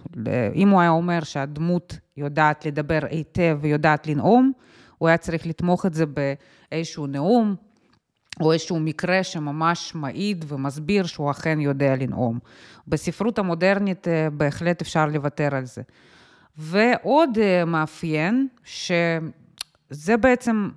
אם 0.55 0.69
הוא 0.69 0.81
היה 0.81 0.89
אומר 0.89 1.23
שהדמות 1.23 1.97
יודעת 2.17 2.65
לדבר 2.65 2.99
היטב 3.09 3.57
ויודעת 3.61 4.07
לנאום, 4.07 4.51
הוא 4.97 5.07
היה 5.07 5.17
צריך 5.17 5.47
לתמוך 5.47 5.85
את 5.85 5.93
זה 5.93 6.05
באיזשהו 6.05 7.07
נאום, 7.07 7.55
או 8.41 8.53
איזשהו 8.53 8.79
מקרה 8.79 9.23
שממש 9.23 9.95
מעיד 9.95 10.45
ומסביר 10.47 11.05
שהוא 11.05 11.31
אכן 11.31 11.59
יודע 11.59 11.95
לנאום. 11.95 12.39
בספרות 12.87 13.39
המודרנית 13.39 14.07
אה, 14.07 14.29
בהחלט 14.29 14.81
אפשר 14.81 15.05
לוותר 15.05 15.55
על 15.55 15.65
זה. 15.65 15.81
ועוד 16.57 17.37
אה, 17.41 17.65
מאפיין, 17.65 18.47
שזה 18.63 20.17
בעצם 20.19 20.69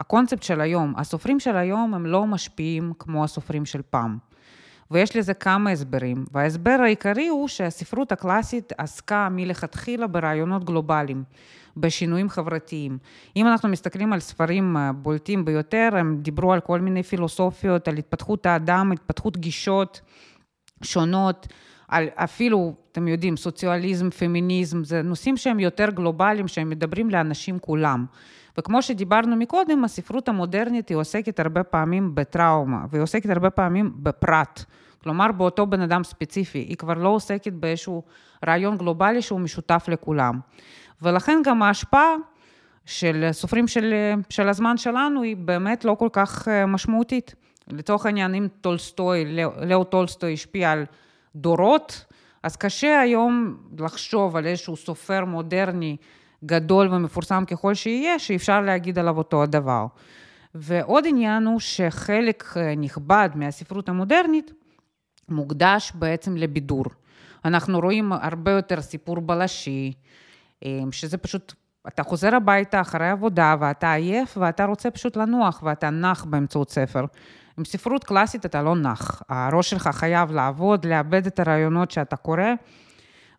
הקונספט 0.00 0.42
של 0.42 0.60
היום. 0.60 0.94
הסופרים 0.96 1.40
של 1.40 1.56
היום 1.56 1.94
הם 1.94 2.06
לא 2.06 2.26
משפיעים 2.26 2.92
כמו 2.98 3.24
הסופרים 3.24 3.64
של 3.64 3.82
פעם. 3.90 4.18
ויש 4.90 5.16
לזה 5.16 5.34
כמה 5.34 5.70
הסברים, 5.70 6.24
וההסבר 6.32 6.76
העיקרי 6.82 7.28
הוא 7.28 7.48
שהספרות 7.48 8.12
הקלאסית 8.12 8.72
עסקה 8.78 9.28
מלכתחילה 9.30 10.06
ברעיונות 10.06 10.64
גלובליים, 10.64 11.24
בשינויים 11.76 12.28
חברתיים. 12.28 12.98
אם 13.36 13.46
אנחנו 13.46 13.68
מסתכלים 13.68 14.12
על 14.12 14.20
ספרים 14.20 14.76
בולטים 14.96 15.44
ביותר, 15.44 15.88
הם 15.92 16.18
דיברו 16.22 16.52
על 16.52 16.60
כל 16.60 16.80
מיני 16.80 17.02
פילוסופיות, 17.02 17.88
על 17.88 17.96
התפתחות 17.96 18.46
האדם, 18.46 18.92
התפתחות 18.92 19.36
גישות 19.36 20.00
שונות, 20.82 21.46
על 21.88 22.08
אפילו, 22.14 22.74
אתם 22.92 23.08
יודעים, 23.08 23.36
סוציאליזם, 23.36 24.10
פמיניזם, 24.10 24.84
זה 24.84 25.02
נושאים 25.02 25.36
שהם 25.36 25.60
יותר 25.60 25.90
גלובליים, 25.90 26.48
שהם 26.48 26.70
מדברים 26.70 27.10
לאנשים 27.10 27.58
כולם. 27.58 28.06
וכמו 28.58 28.82
שדיברנו 28.82 29.36
מקודם, 29.36 29.84
הספרות 29.84 30.28
המודרנית 30.28 30.88
היא 30.88 30.96
עוסקת 30.96 31.40
הרבה 31.40 31.62
פעמים 31.62 32.14
בטראומה, 32.14 32.84
והיא 32.90 33.02
עוסקת 33.02 33.30
הרבה 33.30 33.50
פעמים 33.50 33.92
בפרט. 33.96 34.64
כלומר, 35.02 35.32
באותו 35.32 35.66
בן 35.66 35.80
אדם 35.80 36.04
ספציפי. 36.04 36.58
היא 36.58 36.76
כבר 36.76 36.94
לא 36.94 37.08
עוסקת 37.08 37.52
באיזשהו 37.52 38.02
רעיון 38.46 38.76
גלובלי 38.76 39.22
שהוא 39.22 39.40
משותף 39.40 39.84
לכולם. 39.88 40.40
ולכן 41.02 41.38
גם 41.44 41.62
ההשפעה 41.62 42.14
של 42.84 43.28
סופרים 43.32 43.68
של, 43.68 43.94
של 44.30 44.48
הזמן 44.48 44.76
שלנו 44.76 45.22
היא 45.22 45.36
באמת 45.36 45.84
לא 45.84 45.96
כל 45.98 46.08
כך 46.12 46.48
אה, 46.48 46.66
משמעותית. 46.66 47.34
לצורך 47.68 48.06
העניין, 48.06 48.34
אם 48.34 48.48
טולסטוי, 48.60 49.36
לאו 49.66 49.84
טולסטוי 49.84 50.32
השפיע 50.32 50.72
על 50.72 50.84
דורות, 51.36 52.04
אז 52.42 52.56
קשה 52.56 53.00
היום 53.00 53.56
לחשוב 53.78 54.36
על 54.36 54.46
איזשהו 54.46 54.76
סופר 54.76 55.24
מודרני 55.24 55.96
גדול 56.44 56.94
ומפורסם 56.94 57.44
ככל 57.44 57.74
שיהיה, 57.74 58.18
שאפשר 58.18 58.60
להגיד 58.60 58.98
עליו 58.98 59.18
אותו 59.18 59.42
הדבר. 59.42 59.86
ועוד 60.54 61.04
עניין 61.06 61.46
הוא 61.46 61.60
שחלק 61.60 62.44
אה, 62.56 62.74
נכבד 62.76 63.28
מהספרות 63.34 63.88
המודרנית 63.88 64.52
מוקדש 65.28 65.92
בעצם 65.94 66.36
לבידור. 66.36 66.84
אנחנו 67.44 67.80
רואים 67.80 68.12
הרבה 68.12 68.50
יותר 68.50 68.80
סיפור 68.80 69.20
בלשי, 69.20 69.92
אה, 70.64 70.80
שזה 70.92 71.18
פשוט, 71.18 71.52
אתה 71.88 72.02
חוזר 72.02 72.34
הביתה 72.34 72.80
אחרי 72.80 73.10
עבודה 73.10 73.56
ואתה 73.60 73.92
עייף 73.92 74.36
ואתה 74.40 74.64
רוצה 74.64 74.90
פשוט 74.90 75.16
לנוח 75.16 75.62
ואתה 75.62 75.90
נח 75.90 76.24
באמצעות 76.24 76.70
ספר. 76.70 77.04
עם 77.58 77.64
ספרות 77.64 78.04
קלאסית 78.04 78.46
אתה 78.46 78.62
לא 78.62 78.76
נח, 78.76 79.22
הראש 79.28 79.70
שלך 79.70 79.88
חייב 79.92 80.32
לעבוד, 80.32 80.84
לאבד 80.84 81.26
את 81.26 81.40
הרעיונות 81.40 81.90
שאתה 81.90 82.16
קורא, 82.16 82.44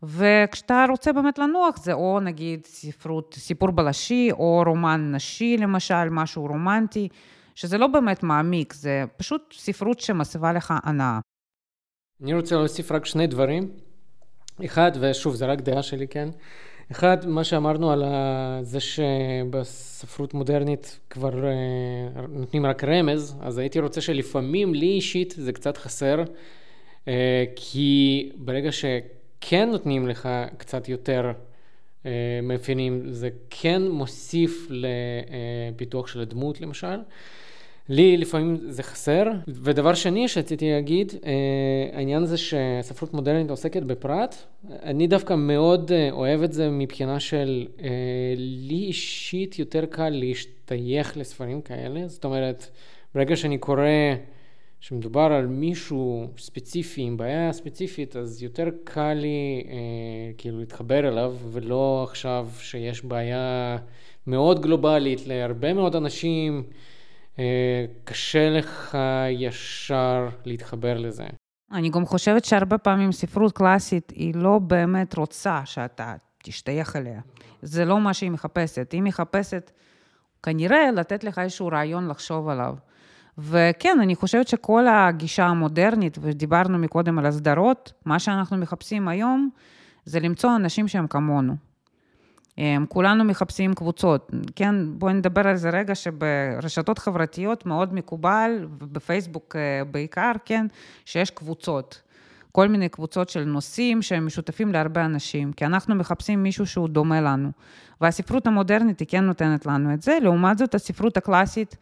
וכשאתה 0.03 0.85
רוצה 0.89 1.13
באמת 1.13 1.39
לנוח 1.39 1.77
זה 1.77 1.93
או 1.93 2.19
נגיד 2.19 2.65
ספרות, 2.65 3.35
סיפור 3.39 3.71
בלשי, 3.71 4.29
או 4.31 4.63
רומן 4.65 5.11
נשי 5.15 5.57
למשל, 5.57 6.09
משהו 6.09 6.47
רומנטי, 6.47 7.07
שזה 7.55 7.77
לא 7.77 7.87
באמת 7.87 8.23
מעמיק, 8.23 8.73
זה 8.73 9.03
פשוט 9.17 9.53
ספרות 9.57 9.99
שמסבה 9.99 10.53
לך 10.53 10.73
הנאה. 10.83 11.19
אני 12.23 12.33
רוצה 12.33 12.55
להוסיף 12.55 12.91
רק 12.91 13.05
שני 13.05 13.27
דברים. 13.27 13.71
אחד, 14.65 14.91
ושוב, 14.99 15.35
זה 15.35 15.45
רק 15.45 15.61
דעה 15.61 15.83
שלי, 15.83 16.07
כן? 16.07 16.29
אחד, 16.91 17.25
מה 17.25 17.43
שאמרנו 17.43 17.91
על 17.91 18.03
זה 18.61 18.79
שבספרות 18.79 20.33
מודרנית 20.33 20.99
כבר 21.09 21.45
אה, 21.45 21.51
נותנים 22.29 22.65
רק 22.65 22.83
רמז, 22.83 23.35
אז 23.41 23.57
הייתי 23.57 23.79
רוצה 23.79 24.01
שלפעמים, 24.01 24.73
לי 24.73 24.85
אישית, 24.85 25.33
זה 25.37 25.53
קצת 25.53 25.77
חסר, 25.77 26.23
אה, 27.07 27.45
כי 27.55 28.29
ברגע 28.35 28.71
שכן 29.41 29.69
נותנים 29.69 30.07
לך 30.07 30.29
קצת 30.57 30.89
יותר 30.89 31.31
אה, 32.05 32.11
מאפיינים, 32.43 33.01
זה 33.09 33.29
כן 33.49 33.81
מוסיף 33.87 34.67
לפיתוח 34.69 36.07
של 36.07 36.21
הדמות, 36.21 36.61
למשל. 36.61 36.97
לי 37.89 38.17
לפעמים 38.17 38.57
זה 38.69 38.83
חסר. 38.83 39.23
ודבר 39.47 39.93
שני 39.93 40.27
שרציתי 40.27 40.71
להגיד, 40.71 41.13
אה, 41.25 41.97
העניין 41.97 42.23
הזה 42.23 42.37
שספרות 42.37 43.13
מודרנית 43.13 43.49
עוסקת 43.49 43.83
בפרט, 43.83 44.35
אני 44.83 45.07
דווקא 45.07 45.33
מאוד 45.33 45.91
אה, 45.91 46.11
אוהב 46.11 46.43
את 46.43 46.53
זה 46.53 46.69
מבחינה 46.69 47.19
של, 47.19 47.67
לי 48.37 48.75
אישית 48.75 49.59
יותר 49.59 49.85
קל 49.85 50.09
להשתייך 50.09 51.17
לספרים 51.17 51.61
כאלה, 51.61 52.07
זאת 52.07 52.25
אומרת, 52.25 52.67
ברגע 53.15 53.35
שאני 53.35 53.57
קורא 53.57 53.83
שמדובר 54.79 55.21
על 55.31 55.47
מישהו 55.47 56.27
ספציפי 56.37 57.01
עם 57.01 57.17
בעיה 57.17 57.53
ספציפית, 57.53 58.15
אז 58.15 58.43
יותר 58.43 58.67
קל 58.83 59.13
לי 59.13 59.63
אה, 59.69 60.33
כאילו 60.37 60.59
להתחבר 60.59 61.07
אליו, 61.07 61.35
ולא 61.51 62.03
עכשיו 62.09 62.49
שיש 62.59 63.05
בעיה 63.05 63.77
מאוד 64.27 64.61
גלובלית 64.61 65.27
להרבה 65.27 65.73
מאוד 65.73 65.95
אנשים. 65.95 66.63
אה, 67.39 67.85
קשה 68.03 68.49
לך 68.49 68.97
ישר 69.29 70.29
להתחבר 70.45 70.97
לזה. 70.97 71.23
אני 71.71 71.89
גם 71.89 72.05
חושבת 72.05 72.45
שהרבה 72.45 72.77
פעמים 72.77 73.11
ספרות 73.11 73.51
קלאסית 73.51 74.11
היא 74.15 74.35
לא 74.35 74.59
באמת 74.59 75.17
רוצה 75.17 75.61
שאתה 75.65 76.15
תשתייך 76.43 76.95
אליה. 76.95 77.21
זה 77.61 77.85
לא 77.85 77.99
מה 77.99 78.13
שהיא 78.13 78.31
מחפשת. 78.31 78.91
היא 78.91 79.01
מחפשת 79.01 79.71
כנראה 80.43 80.91
לתת 80.91 81.23
לך 81.23 81.39
איזשהו 81.39 81.67
רעיון 81.67 82.07
לחשוב 82.07 82.49
עליו. 82.49 82.75
וכן, 83.37 83.97
אני 84.01 84.15
חושבת 84.15 84.47
שכל 84.47 84.87
הגישה 84.87 85.45
המודרנית, 85.45 86.17
ודיברנו 86.21 86.77
מקודם 86.77 87.19
על 87.19 87.25
הסדרות, 87.25 87.93
מה 88.05 88.19
שאנחנו 88.19 88.57
מחפשים 88.57 89.07
היום 89.07 89.49
זה 90.05 90.19
למצוא 90.19 90.55
אנשים 90.55 90.87
שהם 90.87 91.07
כמונו. 91.07 91.55
כולנו 92.89 93.23
מחפשים 93.23 93.73
קבוצות. 93.73 94.31
כן, 94.55 94.75
בואי 94.99 95.13
נדבר 95.13 95.47
על 95.47 95.55
זה 95.55 95.69
רגע, 95.69 95.95
שברשתות 95.95 96.99
חברתיות 96.99 97.65
מאוד 97.65 97.93
מקובל, 97.93 98.67
ובפייסבוק 98.79 99.55
אה, 99.55 99.85
בעיקר, 99.91 100.31
כן, 100.45 100.65
שיש 101.05 101.31
קבוצות. 101.31 102.01
כל 102.51 102.67
מיני 102.67 102.89
קבוצות 102.89 103.29
של 103.29 103.43
נושאים 103.43 104.01
שהם 104.01 104.25
משותפים 104.25 104.73
להרבה 104.73 105.05
אנשים, 105.05 105.53
כי 105.53 105.65
אנחנו 105.65 105.95
מחפשים 105.95 106.43
מישהו 106.43 106.65
שהוא 106.65 106.89
דומה 106.89 107.21
לנו. 107.21 107.51
והספרות 108.01 108.47
המודרנית 108.47 108.99
היא 108.99 109.07
כן 109.07 109.23
נותנת 109.23 109.65
לנו 109.65 109.93
את 109.93 110.01
זה, 110.01 110.17
לעומת 110.21 110.57
זאת 110.57 110.75
הספרות 110.75 111.17
הקלאסית 111.17 111.75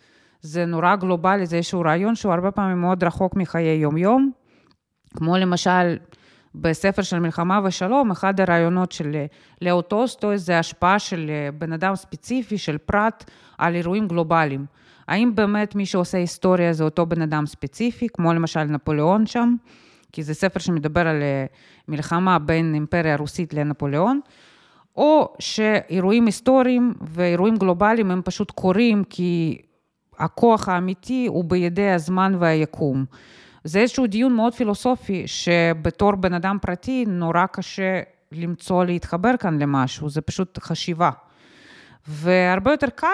זה 0.45 0.65
נורא 0.65 0.95
גלובלי, 0.95 1.45
זה 1.45 1.57
איזשהו 1.57 1.81
רעיון 1.81 2.15
שהוא 2.15 2.33
הרבה 2.33 2.51
פעמים 2.51 2.81
מאוד 2.81 3.03
רחוק 3.03 3.35
מחיי 3.35 3.77
יום-יום, 3.77 4.31
כמו 5.17 5.37
למשל 5.37 5.97
בספר 6.55 7.01
של 7.01 7.19
מלחמה 7.19 7.59
ושלום, 7.63 8.11
אחד 8.11 8.39
הרעיונות 8.39 8.91
של 8.91 9.25
לאו 9.61 9.81
טולסטוי 9.81 10.37
זה 10.37 10.59
השפעה 10.59 10.99
של 10.99 11.31
בן 11.57 11.73
אדם 11.73 11.95
ספציפי, 11.95 12.57
של 12.57 12.77
פרט, 12.77 13.31
על 13.57 13.75
אירועים 13.75 14.07
גלובליים. 14.07 14.65
האם 15.07 15.35
באמת 15.35 15.75
מי 15.75 15.85
שעושה 15.85 16.17
היסטוריה 16.17 16.73
זה 16.73 16.83
אותו 16.83 17.05
בן 17.05 17.21
אדם 17.21 17.45
ספציפי, 17.45 18.07
כמו 18.13 18.33
למשל 18.33 18.63
נפוליאון 18.63 19.25
שם, 19.25 19.55
כי 20.11 20.23
זה 20.23 20.33
ספר 20.33 20.59
שמדבר 20.59 21.07
על 21.07 21.23
מלחמה 21.87 22.39
בין 22.39 22.73
אימפריה 22.73 23.13
הרוסית 23.13 23.53
לנפוליאון, 23.53 24.19
או 24.95 25.33
שאירועים 25.39 26.25
היסטוריים 26.25 26.93
ואירועים 27.01 27.57
גלובליים 27.57 28.11
הם 28.11 28.21
פשוט 28.21 28.51
קורים 28.51 29.03
כי 29.09 29.61
הכוח 30.17 30.69
האמיתי 30.69 31.27
הוא 31.27 31.43
בידי 31.43 31.89
הזמן 31.89 32.35
והיקום. 32.39 33.05
זה 33.63 33.79
איזשהו 33.79 34.07
דיון 34.07 34.33
מאוד 34.35 34.53
פילוסופי, 34.53 35.23
שבתור 35.25 36.15
בן 36.15 36.33
אדם 36.33 36.57
פרטי 36.61 37.05
נורא 37.07 37.45
קשה 37.45 38.01
למצוא, 38.31 38.85
להתחבר 38.85 39.37
כאן 39.39 39.59
למשהו, 39.59 40.09
זה 40.09 40.21
פשוט 40.21 40.59
חשיבה. 40.61 41.09
והרבה 42.07 42.71
יותר 42.71 42.89
קל 42.89 43.07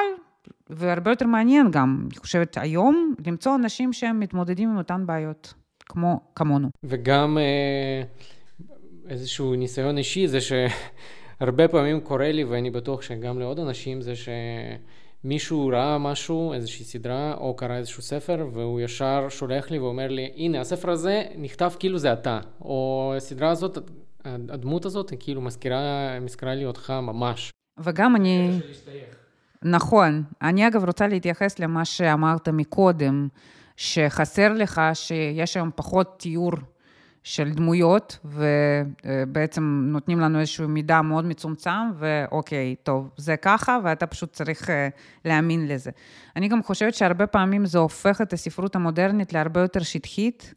והרבה 0.70 1.12
יותר 1.12 1.28
מעניין 1.28 1.72
גם, 1.72 2.08
אני 2.12 2.20
חושבת 2.20 2.58
היום, 2.58 3.16
למצוא 3.28 3.56
אנשים 3.56 3.94
שהם 3.94 4.20
מתמודדים 4.20 4.70
עם 4.70 4.78
אותן 4.78 5.06
בעיות, 5.06 5.54
כמו, 5.80 6.20
כמונו. 6.36 6.70
וגם 6.84 7.38
אה, 7.38 8.04
איזשהו 9.10 9.56
ניסיון 9.56 9.98
אישי, 9.98 10.28
זה 10.28 10.40
שהרבה 10.42 11.68
פעמים 11.68 12.00
קורה 12.00 12.32
לי, 12.32 12.44
ואני 12.44 12.70
בטוח 12.70 13.02
שגם 13.02 13.40
לעוד 13.40 13.60
אנשים, 13.60 14.02
זה 14.02 14.16
ש... 14.16 14.30
מישהו 15.24 15.68
ראה 15.68 15.98
משהו, 15.98 16.54
איזושהי 16.54 16.86
סדרה, 16.86 17.34
או 17.34 17.56
קרא 17.56 17.78
איזשהו 17.78 18.04
ספר, 18.04 18.48
והוא 18.54 18.82
ישר 18.82 19.30
שולח 19.30 19.72
לי 19.72 19.80
ואומר 19.80 20.08
לי, 20.08 20.32
הנה, 20.36 20.62
הספר 20.62 20.90
הזה 20.90 21.24
נכתב 21.38 21.72
כאילו 21.80 21.98
זה 21.98 22.14
אתה, 22.14 22.40
או 22.62 23.14
הסדרה 23.18 23.50
הזאת, 23.50 23.78
הדמות 24.26 24.86
הזאת, 24.86 25.10
היא 25.10 25.20
כאילו 25.22 25.42
מזכירה, 25.42 26.20
מזכירה 26.22 26.56
לי 26.56 26.66
אותך 26.66 26.94
ממש. 27.02 27.52
וגם 27.80 28.16
אני... 28.16 28.60
נכון. 29.64 30.24
אני 30.42 30.68
אגב 30.68 30.86
רוצה 30.86 31.08
להתייחס 31.08 31.60
למה 31.60 31.86
שאמרת 31.86 32.50
מקודם, 32.50 33.28
שחסר 33.78 34.54
לך 34.54 34.82
שיש 34.94 35.58
היום 35.58 35.70
פחות 35.76 36.20
תיאור 36.20 36.52
של 37.24 37.52
דמויות, 37.52 38.20
ובעצם 38.26 39.84
נותנים 39.88 40.20
לנו 40.20 40.40
איזשהו 40.40 40.68
מידע 40.68 41.02
מאוד 41.02 41.26
מצומצם, 41.26 41.92
ואוקיי, 41.98 42.76
טוב, 42.84 43.10
זה 43.18 43.38
ככה, 43.38 43.78
ואתה 43.84 44.08
פשוט 44.08 44.34
צריך 44.34 44.70
אה, 44.70 44.88
להאמין 45.26 45.68
לזה. 45.68 45.92
אני 46.36 46.48
גם 46.48 46.64
חושבת 46.64 46.94
שהרבה 46.94 47.28
פעמים 47.28 47.66
זה 47.66 47.78
הופך 47.78 48.22
את 48.22 48.34
הספרות 48.34 48.76
המודרנית 48.76 49.34
להרבה 49.34 49.62
יותר 49.62 49.84
שטחית, 49.84 50.54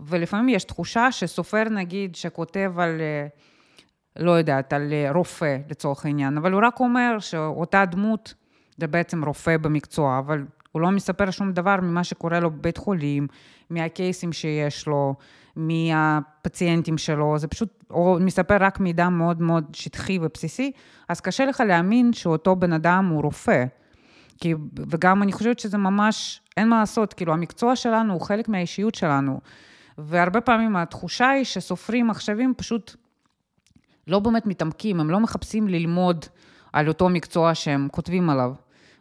ולפעמים 0.00 0.48
יש 0.48 0.64
תחושה 0.64 1.12
שסופר, 1.12 1.64
נגיד, 1.64 2.14
שכותב 2.14 2.72
על, 2.78 3.00
אה, 3.00 3.26
לא 4.16 4.30
יודעת, 4.30 4.72
על 4.72 4.92
אה, 4.92 5.12
רופא, 5.12 5.56
לצורך 5.70 6.04
העניין, 6.04 6.36
אבל 6.36 6.52
הוא 6.52 6.62
רק 6.64 6.80
אומר 6.80 7.18
שאותה 7.18 7.84
דמות 7.84 8.34
זה 8.76 8.86
בעצם 8.86 9.24
רופא 9.24 9.56
במקצוע, 9.56 10.18
אבל 10.18 10.44
הוא 10.72 10.82
לא 10.82 10.90
מספר 10.90 11.30
שום 11.30 11.52
דבר 11.52 11.76
ממה 11.82 12.04
שקורה 12.04 12.40
לו 12.40 12.50
בבית 12.50 12.76
חולים, 12.76 13.26
מהקייסים 13.70 14.32
שיש 14.32 14.86
לו, 14.86 15.14
מהפציינטים 15.58 16.98
שלו, 16.98 17.38
זה 17.38 17.48
פשוט, 17.48 17.84
או 17.90 18.18
מספר 18.20 18.56
רק 18.60 18.80
מידע 18.80 19.08
מאוד 19.08 19.42
מאוד 19.42 19.64
שטחי 19.72 20.18
ובסיסי, 20.22 20.72
אז 21.08 21.20
קשה 21.20 21.46
לך 21.46 21.62
להאמין 21.66 22.12
שאותו 22.12 22.56
בן 22.56 22.72
אדם 22.72 23.08
הוא 23.10 23.22
רופא. 23.22 23.64
כי, 24.40 24.54
וגם 24.90 25.22
אני 25.22 25.32
חושבת 25.32 25.58
שזה 25.58 25.78
ממש, 25.78 26.42
אין 26.56 26.68
מה 26.68 26.80
לעשות, 26.80 27.14
כאילו 27.14 27.32
המקצוע 27.32 27.76
שלנו 27.76 28.12
הוא 28.12 28.20
חלק 28.20 28.48
מהאישיות 28.48 28.94
שלנו. 28.94 29.40
והרבה 29.98 30.40
פעמים 30.40 30.76
התחושה 30.76 31.28
היא 31.28 31.44
שסופרים 31.44 32.10
עכשווים 32.10 32.54
פשוט 32.56 32.96
לא 34.06 34.18
באמת 34.18 34.46
מתעמקים, 34.46 35.00
הם 35.00 35.10
לא 35.10 35.20
מחפשים 35.20 35.68
ללמוד 35.68 36.24
על 36.72 36.88
אותו 36.88 37.08
מקצוע 37.08 37.54
שהם 37.54 37.88
כותבים 37.92 38.30
עליו. 38.30 38.52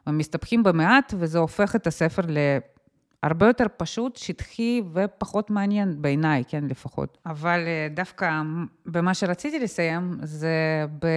הם 0.06 0.18
מסתפקים 0.18 0.64
במעט, 0.64 1.14
וזה 1.18 1.40
הופך 1.40 1.76
את 1.76 1.88
הספר 1.88 2.22
הרבה 3.24 3.48
יותר 3.48 3.66
פשוט, 3.78 4.16
שטחי 4.16 4.82
ופחות 4.94 5.50
מעניין 5.50 6.02
בעיניי, 6.02 6.44
כן, 6.48 6.64
לפחות. 6.70 7.18
אבל 7.26 7.60
אה, 7.68 7.88
דווקא 7.96 8.42
במה 8.86 9.14
שרציתי 9.14 9.60
לסיים, 9.60 10.18
זה, 10.24 10.86
ב... 11.00 11.08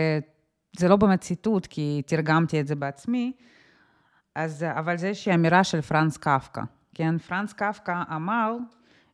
זה 0.77 0.89
לא 0.89 0.97
באמת 0.97 1.21
ציטוט, 1.21 1.67
כי 1.67 2.03
תרגמתי 2.07 2.61
את 2.61 2.67
זה 2.67 2.75
בעצמי, 2.75 3.33
אז, 4.35 4.63
אבל 4.63 4.97
זה 4.97 5.07
איזושהי 5.07 5.35
אמירה 5.35 5.65
של 5.65 5.81
פרנס 5.81 6.17
קפקא. 6.17 6.63
כן, 6.95 7.19
פרנס 7.19 7.53
קפקא 7.53 8.03
אמר 8.17 8.57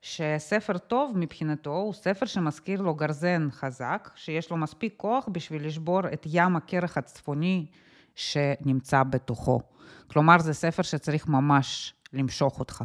שספר 0.00 0.78
טוב 0.78 1.12
מבחינתו 1.16 1.74
הוא 1.74 1.92
ספר 1.92 2.26
שמזכיר 2.26 2.82
לו 2.82 2.94
גרזן 2.94 3.48
חזק, 3.50 4.10
שיש 4.14 4.50
לו 4.50 4.56
מספיק 4.56 4.94
כוח 4.96 5.28
בשביל 5.32 5.66
לשבור 5.66 6.00
את 6.12 6.26
ים 6.30 6.56
הקרח 6.56 6.98
הצפוני 6.98 7.66
שנמצא 8.14 9.02
בתוכו. 9.02 9.60
כלומר, 10.06 10.38
זה 10.38 10.52
ספר 10.52 10.82
שצריך 10.82 11.28
ממש 11.28 11.94
למשוך 12.12 12.58
אותך, 12.58 12.84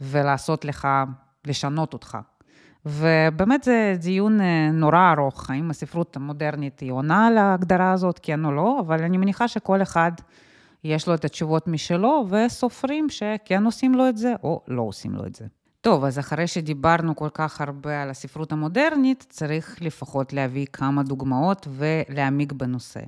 ולעשות 0.00 0.64
לך, 0.64 0.88
לשנות 1.46 1.92
אותך. 1.92 2.18
ובאמת 2.86 3.62
זה 3.62 3.94
דיון 3.98 4.40
אה, 4.40 4.70
נורא 4.72 5.12
ארוך, 5.12 5.50
האם 5.50 5.70
הספרות 5.70 6.16
המודרנית 6.16 6.80
היא 6.80 6.92
עונה 6.92 7.30
להגדרה 7.30 7.92
הזאת, 7.92 8.20
כן 8.22 8.44
או 8.44 8.52
לא, 8.52 8.80
אבל 8.80 9.02
אני 9.02 9.18
מניחה 9.18 9.48
שכל 9.48 9.82
אחד 9.82 10.12
יש 10.84 11.08
לו 11.08 11.14
את 11.14 11.24
התשובות 11.24 11.68
משלו, 11.68 12.26
וסופרים 12.30 13.10
שכן 13.10 13.64
עושים 13.64 13.94
לו 13.94 14.08
את 14.08 14.16
זה, 14.16 14.32
או 14.42 14.62
לא 14.68 14.82
עושים 14.82 15.12
לו 15.14 15.26
את 15.26 15.34
זה. 15.34 15.44
טוב, 15.80 16.04
אז 16.04 16.18
אחרי 16.18 16.46
שדיברנו 16.46 17.16
כל 17.16 17.28
כך 17.34 17.60
הרבה 17.60 18.02
על 18.02 18.10
הספרות 18.10 18.52
המודרנית, 18.52 19.26
צריך 19.28 19.82
לפחות 19.82 20.32
להביא 20.32 20.66
כמה 20.72 21.02
דוגמאות 21.02 21.68
ולהעמיק 21.70 22.52
בנושא. 22.52 23.00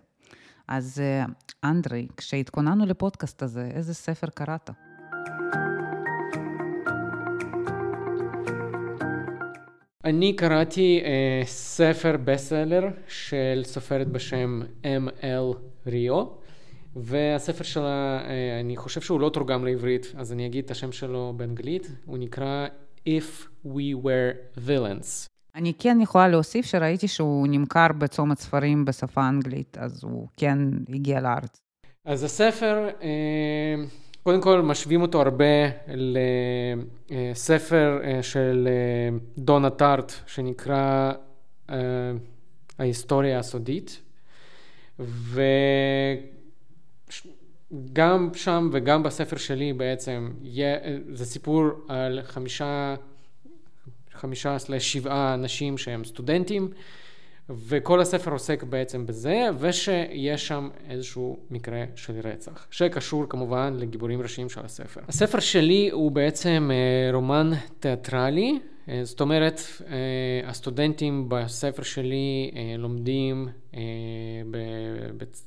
אז 0.68 1.00
אה, 1.00 1.24
אנדרי, 1.70 2.06
כשהתכוננו 2.16 2.86
לפודקאסט 2.86 3.42
הזה, 3.42 3.68
איזה 3.74 3.94
ספר 3.94 4.26
קראת? 4.34 4.70
אני 10.04 10.36
קראתי 10.36 11.00
uh, 11.02 11.46
ספר 11.46 12.16
בסלר 12.24 12.88
של 13.08 13.62
סופרת 13.64 14.08
בשם 14.08 14.60
M.L. 14.82 15.56
ריו, 15.86 16.26
והספר 16.96 17.64
שלה, 17.64 18.20
uh, 18.22 18.28
אני 18.60 18.76
חושב 18.76 19.00
שהוא 19.00 19.20
לא 19.20 19.28
תורגם 19.28 19.64
לעברית, 19.64 20.12
אז 20.16 20.32
אני 20.32 20.46
אגיד 20.46 20.64
את 20.64 20.70
השם 20.70 20.92
שלו 20.92 21.34
באנגלית, 21.36 21.90
הוא 22.04 22.18
נקרא 22.18 22.66
If 23.08 23.46
We 23.66 24.04
Were 24.04 24.58
Villains. 24.66 25.35
אני 25.56 25.72
כן 25.78 25.98
יכולה 26.00 26.28
להוסיף 26.28 26.66
שראיתי 26.66 27.08
שהוא 27.08 27.46
נמכר 27.50 27.86
בצומת 27.98 28.38
ספרים 28.38 28.84
בשפה 28.84 29.22
האנגלית, 29.22 29.78
אז 29.78 30.04
הוא 30.04 30.28
כן 30.36 30.58
הגיע 30.88 31.20
לארץ. 31.20 31.60
אז 32.04 32.24
הספר, 32.24 32.88
אה, 33.02 33.74
קודם 34.22 34.40
כל 34.40 34.62
משווים 34.62 35.02
אותו 35.02 35.22
הרבה 35.22 35.44
לספר 37.10 38.00
אה, 38.04 38.22
של 38.22 38.68
אה, 38.68 39.08
דונה 39.38 39.70
טארט 39.70 40.12
שנקרא 40.26 41.12
ההיסטוריה 42.78 43.38
הסודית 43.38 44.02
וגם 47.70 48.30
שם 48.34 48.70
וגם 48.72 49.02
בספר 49.02 49.36
שלי 49.36 49.72
בעצם 49.72 50.30
זה 51.12 51.24
סיפור 51.24 51.64
על 51.88 52.20
חמישה 52.22 52.94
חמישה 54.16 54.58
סלש 54.58 54.92
שבעה 54.92 55.34
אנשים 55.34 55.78
שהם 55.78 56.04
סטודנטים 56.04 56.70
וכל 57.50 58.00
הספר 58.00 58.30
עוסק 58.30 58.62
בעצם 58.62 59.06
בזה, 59.06 59.48
ושיש 59.58 60.48
שם 60.48 60.68
איזשהו 60.90 61.38
מקרה 61.50 61.84
של 61.94 62.20
רצח, 62.24 62.66
שקשור 62.70 63.24
כמובן 63.28 63.76
לגיבורים 63.78 64.22
ראשיים 64.22 64.48
של 64.48 64.60
הספר. 64.64 65.00
הספר 65.08 65.40
שלי 65.40 65.90
הוא 65.92 66.12
בעצם 66.12 66.70
אה, 66.72 67.14
רומן 67.14 67.50
תיאטרלי, 67.80 68.58
אה, 68.88 69.00
זאת 69.04 69.20
אומרת, 69.20 69.60
אה, 69.88 69.94
הסטודנטים 70.44 71.28
בספר 71.28 71.82
שלי 71.82 72.50
לומדים 72.78 73.48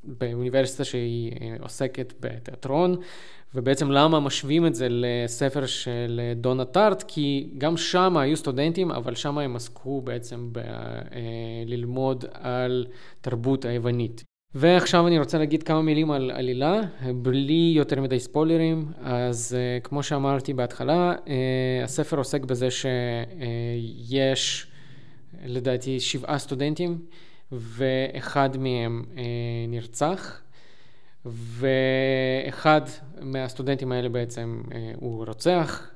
באוניברסיטה 0.03 0.83
שהיא 0.83 1.31
עוסקת 1.59 2.13
בתיאטרון, 2.19 2.95
ובעצם 3.55 3.91
למה 3.91 4.19
משווים 4.19 4.65
את 4.65 4.75
זה 4.75 4.87
לספר 4.89 5.65
של 5.65 6.21
דונה 6.35 6.65
טארט? 6.65 7.03
כי 7.07 7.49
גם 7.57 7.77
שם 7.77 8.17
היו 8.17 8.37
סטודנטים, 8.37 8.91
אבל 8.91 9.15
שם 9.15 9.37
הם 9.37 9.55
עסקו 9.55 10.01
בעצם 10.01 10.51
אה, 10.57 12.21
על 12.33 12.85
תרבות 13.21 13.65
היוונית. 13.65 14.23
ועכשיו 14.55 15.07
אני 15.07 15.19
רוצה 15.19 15.37
להגיד 15.37 15.63
כמה 15.63 15.81
מילים 15.81 16.11
על 16.11 16.31
עלילה, 16.31 16.81
בלי 17.15 17.73
יותר 17.75 18.01
מדי 18.01 18.19
ספוילרים. 18.19 18.85
אז 19.01 19.57
uh, 19.57 19.83
כמו 19.83 20.03
שאמרתי 20.03 20.53
בהתחלה, 20.53 21.15
uh, 21.25 21.29
הספר 21.83 22.17
עוסק 22.17 22.43
בזה 22.43 22.67
שיש 22.71 24.67
לדעתי 25.45 25.99
שבעה 25.99 26.37
סטודנטים, 26.37 26.97
ואחד 27.51 28.57
מהם 28.57 29.03
נרצח. 29.67 30.41
ואחד 31.25 32.81
מהסטודנטים 33.21 33.91
האלה 33.91 34.09
בעצם 34.09 34.61
אה, 34.71 34.91
הוא 34.95 35.25
רוצח, 35.25 35.89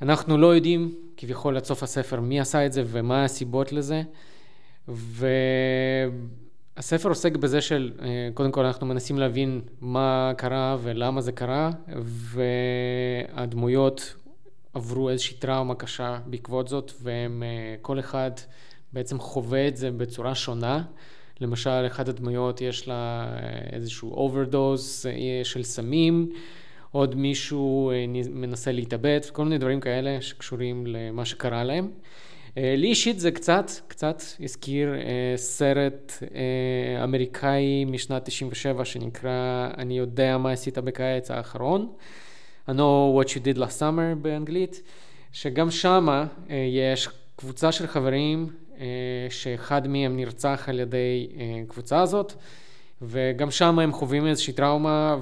ואנחנו 0.00 0.38
לא 0.38 0.54
יודעים 0.54 0.94
כביכול 1.16 1.56
עד 1.56 1.64
סוף 1.64 1.82
הספר 1.82 2.20
מי 2.20 2.40
עשה 2.40 2.66
את 2.66 2.72
זה 2.72 2.82
ומה 2.86 3.24
הסיבות 3.24 3.72
לזה. 3.72 4.02
והספר 4.88 6.08
עוסק 7.08 7.36
בזה 7.36 7.60
של, 7.60 7.92
אה, 8.02 8.28
קודם 8.34 8.52
כל 8.52 8.64
אנחנו 8.64 8.86
מנסים 8.86 9.18
להבין 9.18 9.60
מה 9.80 10.32
קרה 10.36 10.76
ולמה 10.82 11.20
זה 11.20 11.32
קרה, 11.32 11.70
והדמויות 13.34 14.14
עברו 14.74 15.10
איזושהי 15.10 15.36
טראומה 15.36 15.74
קשה 15.74 16.18
בעקבות 16.26 16.68
זאת, 16.68 16.92
והם, 17.02 17.42
אה, 17.42 17.76
כל 17.82 17.98
אחד 17.98 18.30
בעצם 18.92 19.18
חווה 19.18 19.68
את 19.68 19.76
זה 19.76 19.90
בצורה 19.90 20.34
שונה. 20.34 20.82
למשל, 21.40 21.86
אחת 21.86 22.08
הדמויות 22.08 22.60
יש 22.60 22.88
לה 22.88 22.94
אה, 22.94 23.76
איזשהו 23.76 24.12
overdose 24.12 25.06
אה, 25.08 25.44
של 25.44 25.62
סמים, 25.62 26.30
עוד 26.92 27.14
מישהו 27.14 27.90
אה, 27.90 28.04
מנסה 28.30 28.72
להתאבד, 28.72 29.20
כל 29.32 29.44
מיני 29.44 29.58
דברים 29.58 29.80
כאלה 29.80 30.22
שקשורים 30.22 30.86
למה 30.86 31.24
שקרה 31.24 31.64
להם. 31.64 31.90
לי 32.56 32.86
אישית 32.86 33.20
זה 33.20 33.30
קצת, 33.30 33.70
קצת 33.88 34.22
הזכיר 34.40 34.94
סרט 35.36 36.12
אמריקאי 37.04 37.84
משנת 37.84 38.24
97 38.24 38.84
שנקרא 38.84 39.68
אני 39.78 39.98
יודע 39.98 40.38
מה 40.38 40.50
עשית 40.50 40.78
בקיץ 40.78 41.30
האחרון, 41.30 41.92
I 42.68 42.72
know 42.72 43.20
what 43.20 43.28
you 43.28 43.38
did 43.38 43.58
last 43.58 43.80
summer 43.80 44.14
באנגלית, 44.22 44.82
שגם 45.32 45.70
שמה 45.70 46.26
יש 46.48 47.08
קבוצה 47.36 47.72
של 47.72 47.86
חברים 47.86 48.50
שאחד 49.30 49.88
מהם 49.88 50.16
נרצח 50.16 50.64
על 50.68 50.80
ידי 50.80 51.28
אה, 51.36 51.62
קבוצה 51.68 52.00
הזאת, 52.00 52.32
וגם 53.02 53.50
שם 53.50 53.78
הם 53.78 53.92
חווים 53.92 54.26
איזושהי 54.26 54.52
טראומה, 54.52 55.16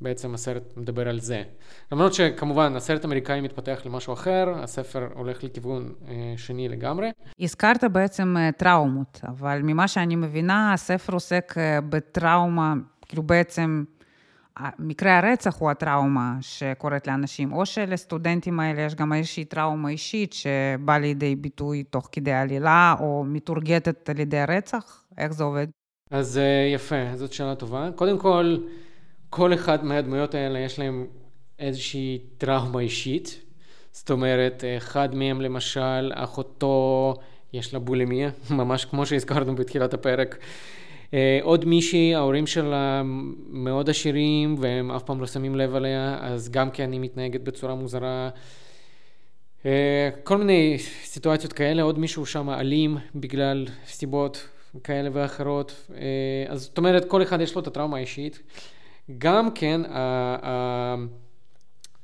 ובעצם 0.00 0.34
הסרט 0.34 0.76
מדבר 0.76 1.08
על 1.08 1.20
זה. 1.20 1.42
למרות 1.92 2.14
שכמובן 2.14 2.76
הסרט 2.76 3.04
האמריקאי 3.04 3.40
מתפתח 3.40 3.82
למשהו 3.84 4.12
אחר, 4.12 4.52
הספר 4.56 5.08
הולך 5.14 5.44
לכיוון 5.44 5.92
אה, 6.08 6.34
שני 6.36 6.68
לגמרי. 6.68 7.10
הזכרת 7.40 7.84
בעצם 7.84 8.36
טראומות, 8.56 9.20
אבל 9.28 9.60
ממה 9.62 9.88
שאני 9.88 10.16
מבינה, 10.16 10.72
הספר 10.72 11.12
עוסק 11.12 11.54
בטראומה, 11.88 12.74
כאילו 13.06 13.22
בעצם... 13.22 13.84
מקרה 14.78 15.18
הרצח 15.18 15.56
הוא 15.58 15.70
הטראומה 15.70 16.36
שקורית 16.40 17.06
לאנשים, 17.06 17.52
או 17.52 17.66
שלסטודנטים 17.66 18.60
האלה 18.60 18.82
יש 18.82 18.94
גם 18.94 19.12
איזושהי 19.12 19.44
טראומה 19.44 19.88
אישית 19.88 20.32
שבאה 20.32 20.98
לידי 20.98 21.36
ביטוי 21.36 21.82
תוך 21.82 22.08
כדי 22.12 22.32
עלילה, 22.32 22.94
או 23.00 23.24
מתורגטת 23.26 24.08
על 24.08 24.20
ידי 24.20 24.38
הרצח? 24.38 25.04
איך 25.18 25.32
זה 25.32 25.44
עובד? 25.44 25.66
אז 26.10 26.38
אה, 26.38 26.70
יפה, 26.74 27.16
זאת 27.16 27.32
שאלה 27.32 27.54
טובה. 27.54 27.88
קודם 27.96 28.18
כל, 28.18 28.56
כל 29.30 29.54
אחד 29.54 29.84
מהדמויות 29.84 30.34
האלה 30.34 30.58
יש 30.58 30.78
להם 30.78 31.06
איזושהי 31.58 32.18
טראומה 32.38 32.80
אישית. 32.80 33.40
זאת 33.92 34.10
אומרת, 34.10 34.64
אחד 34.76 35.14
מהם 35.14 35.40
למשל, 35.40 36.12
אחותו, 36.14 37.14
יש 37.52 37.74
לה 37.74 37.78
בולימיה, 37.80 38.30
ממש 38.50 38.84
כמו 38.84 39.06
שהזכרנו 39.06 39.54
בתחילת 39.54 39.94
הפרק. 39.94 40.38
אה, 41.14 41.38
עוד 41.42 41.64
מישהי, 41.64 42.14
ההורים 42.14 42.46
שלה 42.46 43.02
מאוד 43.48 43.90
עשירים 43.90 44.54
והם 44.58 44.90
אף 44.90 45.02
פעם 45.02 45.20
לא 45.20 45.26
שמים 45.26 45.56
לב 45.56 45.74
עליה, 45.74 46.18
אז 46.20 46.50
גם 46.50 46.70
כן 46.70 46.92
היא 46.92 47.00
מתנהגת 47.00 47.40
בצורה 47.40 47.74
מוזרה. 47.74 48.30
אה, 49.66 50.10
כל 50.24 50.36
מיני 50.36 50.76
סיטואציות 51.04 51.52
כאלה, 51.52 51.82
עוד 51.82 51.98
מישהו 51.98 52.26
שם 52.26 52.50
אלים 52.50 52.96
בגלל 53.14 53.66
סיבות 53.86 54.48
כאלה 54.84 55.10
ואחרות. 55.12 55.90
אה, 55.94 56.00
אז 56.48 56.62
זאת 56.62 56.78
אומרת, 56.78 57.04
כל 57.04 57.22
אחד 57.22 57.40
יש 57.40 57.54
לו 57.54 57.60
את 57.60 57.66
הטראומה 57.66 57.96
האישית. 57.96 58.42
גם 59.18 59.50
כן, 59.54 59.80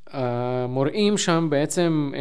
המורים 0.07 1.19
שם 1.19 1.47
בעצם 1.51 2.13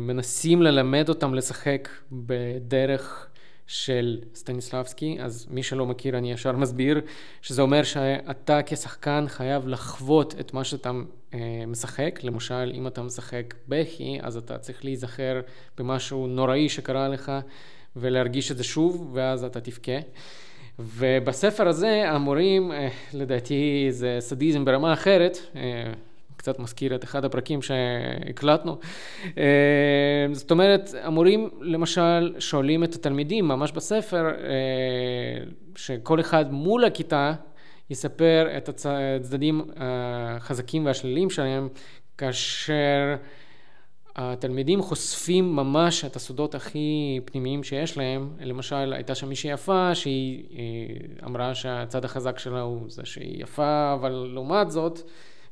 מנסים 0.00 0.62
ללמד 0.62 1.08
אותם 1.08 1.34
לשחק 1.34 1.88
בדרך 2.12 3.28
של 3.66 4.18
סטניסלבסקי, 4.34 5.16
אז 5.20 5.46
מי 5.50 5.62
שלא 5.62 5.86
מכיר 5.86 6.18
אני 6.18 6.32
ישר 6.32 6.52
מסביר, 6.52 7.00
שזה 7.42 7.62
אומר 7.62 7.82
שאתה 7.82 8.60
כשחקן 8.66 9.24
חייב 9.28 9.68
לחוות 9.68 10.34
את 10.40 10.54
מה 10.54 10.64
שאתה 10.64 10.90
אה, 11.34 11.38
משחק, 11.66 12.20
למשל 12.22 12.72
אם 12.74 12.86
אתה 12.86 13.02
משחק 13.02 13.54
בכי, 13.68 14.18
אז 14.22 14.36
אתה 14.36 14.58
צריך 14.58 14.84
להיזכר 14.84 15.40
במשהו 15.78 16.26
נוראי 16.26 16.68
שקרה 16.68 17.08
לך 17.08 17.32
ולהרגיש 17.96 18.50
את 18.50 18.56
זה 18.56 18.64
שוב, 18.64 19.10
ואז 19.12 19.44
אתה 19.44 19.60
תבכה. 19.60 19.98
ובספר 20.78 21.68
הזה 21.68 22.10
המורים, 22.10 22.72
אה, 22.72 22.88
לדעתי 23.14 23.86
זה 23.90 24.16
סדיזם 24.20 24.64
ברמה 24.64 24.92
אחרת, 24.92 25.38
אה, 25.56 25.92
קצת 26.44 26.58
מזכיר 26.58 26.94
את 26.94 27.04
אחד 27.04 27.24
הפרקים 27.24 27.62
שהקלטנו. 27.62 28.78
אה, 29.38 30.26
זאת 30.32 30.50
אומרת, 30.50 30.90
המורים 31.02 31.50
למשל 31.60 32.34
שואלים 32.38 32.84
את 32.84 32.94
התלמידים 32.94 33.48
ממש 33.48 33.72
בספר, 33.72 34.26
אה, 34.26 35.44
שכל 35.76 36.20
אחד 36.20 36.52
מול 36.52 36.84
הכיתה 36.84 37.32
יספר 37.90 38.46
את 38.56 38.68
הצדדים 38.68 39.64
החזקים 39.76 40.86
והשליליים 40.86 41.30
שלהם, 41.30 41.68
כאשר 42.18 43.16
התלמידים 44.16 44.82
חושפים 44.82 45.56
ממש 45.56 46.04
את 46.04 46.16
הסודות 46.16 46.54
הכי 46.54 47.20
פנימיים 47.24 47.64
שיש 47.64 47.98
להם. 47.98 48.30
למשל, 48.40 48.92
הייתה 48.92 49.14
שם 49.14 49.28
מישהי 49.28 49.50
יפה 49.50 49.94
שהיא 49.94 50.44
אה, 50.52 51.26
אמרה 51.26 51.54
שהצד 51.54 52.04
החזק 52.04 52.38
שלה 52.38 52.60
הוא 52.60 52.80
זה 52.88 53.02
שהיא 53.04 53.42
יפה, 53.42 53.94
אבל 53.94 54.30
לעומת 54.34 54.70
זאת, 54.70 55.00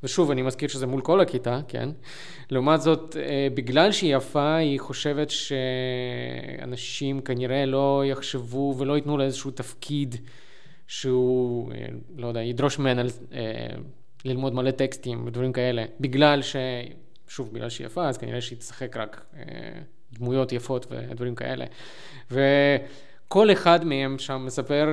ושוב, 0.03 0.31
אני 0.31 0.43
מזכיר 0.43 0.69
שזה 0.69 0.87
מול 0.87 1.01
כל 1.01 1.21
הכיתה, 1.21 1.61
כן? 1.69 1.89
לעומת 2.51 2.81
זאת, 2.81 3.17
אה, 3.17 3.49
בגלל 3.55 3.93
שהיא 3.93 4.17
יפה, 4.17 4.55
היא 4.55 4.81
חושבת 4.81 5.31
שאנשים 5.31 7.21
כנראה 7.21 7.67
לא 7.67 8.03
יחשבו 8.07 8.75
ולא 8.79 8.97
ייתנו 8.97 9.19
לה 9.19 9.25
איזשהו 9.25 9.51
תפקיד 9.51 10.15
שהוא, 10.87 11.73
אה, 11.73 11.87
לא 12.17 12.27
יודע, 12.27 12.43
ידרוש 12.43 12.79
ממנה 12.79 13.03
אה, 13.33 13.67
ללמוד 14.25 14.55
מלא 14.55 14.71
טקסטים 14.71 15.27
ודברים 15.27 15.53
כאלה, 15.53 15.85
בגלל 16.01 16.43
שהיא 16.43 16.93
שוב, 17.29 17.53
בגלל 17.53 17.69
שהיא 17.69 17.87
יפה, 17.87 18.09
אז 18.09 18.19
כנראה 18.19 18.41
שהיא 18.41 18.59
תשחק 18.59 18.97
רק 18.97 19.25
דמויות 20.13 20.53
יפות 20.53 20.87
ודברים 20.91 21.35
כאלה. 21.35 21.65
וכל 22.31 23.53
אחד 23.53 23.85
מהם 23.85 24.19
שם 24.19 24.43
מספר 24.47 24.93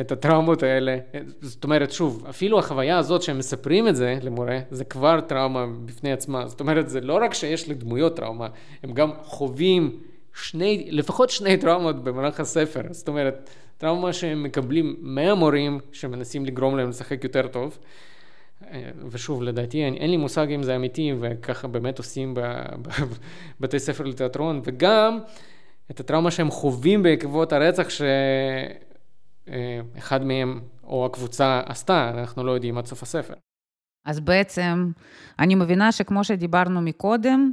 את 0.00 0.12
הטראומות 0.12 0.62
האלה. 0.62 0.96
זאת 1.40 1.64
אומרת, 1.64 1.92
שוב, 1.92 2.26
אפילו 2.30 2.58
החוויה 2.58 2.98
הזאת 2.98 3.22
שהם 3.22 3.38
מספרים 3.38 3.88
את 3.88 3.96
זה 3.96 4.18
למורה, 4.22 4.58
זה 4.70 4.84
כבר 4.84 5.20
טראומה 5.20 5.66
בפני 5.84 6.12
עצמה. 6.12 6.46
זאת 6.46 6.60
אומרת, 6.60 6.88
זה 6.88 7.00
לא 7.00 7.18
רק 7.22 7.34
שיש 7.34 7.68
לדמויות 7.68 8.16
טראומה, 8.16 8.48
הם 8.82 8.92
גם 8.92 9.10
חווים 9.22 9.98
שני, 10.34 10.88
לפחות 10.90 11.30
שני 11.30 11.56
טראומות 11.56 12.04
במהלך 12.04 12.40
הספר. 12.40 12.82
זאת 12.90 13.08
אומרת, 13.08 13.50
טראומה 13.78 14.12
שהם 14.12 14.42
מקבלים 14.42 14.96
מהמורים 15.00 15.80
שמנסים 15.92 16.46
לגרום 16.46 16.76
להם 16.76 16.88
לשחק 16.88 17.24
יותר 17.24 17.46
טוב. 17.46 17.78
ושוב, 19.10 19.42
לדעתי, 19.42 19.84
אין, 19.84 19.94
אין 19.94 20.10
לי 20.10 20.16
מושג 20.16 20.52
אם 20.52 20.62
זה 20.62 20.76
אמיתי, 20.76 21.12
וככה 21.20 21.68
באמת 21.68 21.98
עושים 21.98 22.34
בבתי 23.60 23.78
ספר 23.78 24.04
לתיאטרון, 24.04 24.60
וגם 24.64 25.18
את 25.90 26.00
הטראומה 26.00 26.30
שהם 26.30 26.50
חווים 26.50 27.02
בעקבות 27.02 27.52
הרצח 27.52 27.86
שאחד 29.48 30.24
מהם, 30.24 30.60
או 30.84 31.06
הקבוצה, 31.06 31.60
עשתה, 31.66 32.10
אנחנו 32.10 32.44
לא 32.44 32.52
יודעים 32.52 32.78
עד 32.78 32.86
סוף 32.86 33.02
הספר. 33.02 33.34
אז 34.06 34.20
בעצם, 34.20 34.90
אני 35.38 35.54
מבינה 35.54 35.92
שכמו 35.92 36.24
שדיברנו 36.24 36.80
מקודם, 36.80 37.52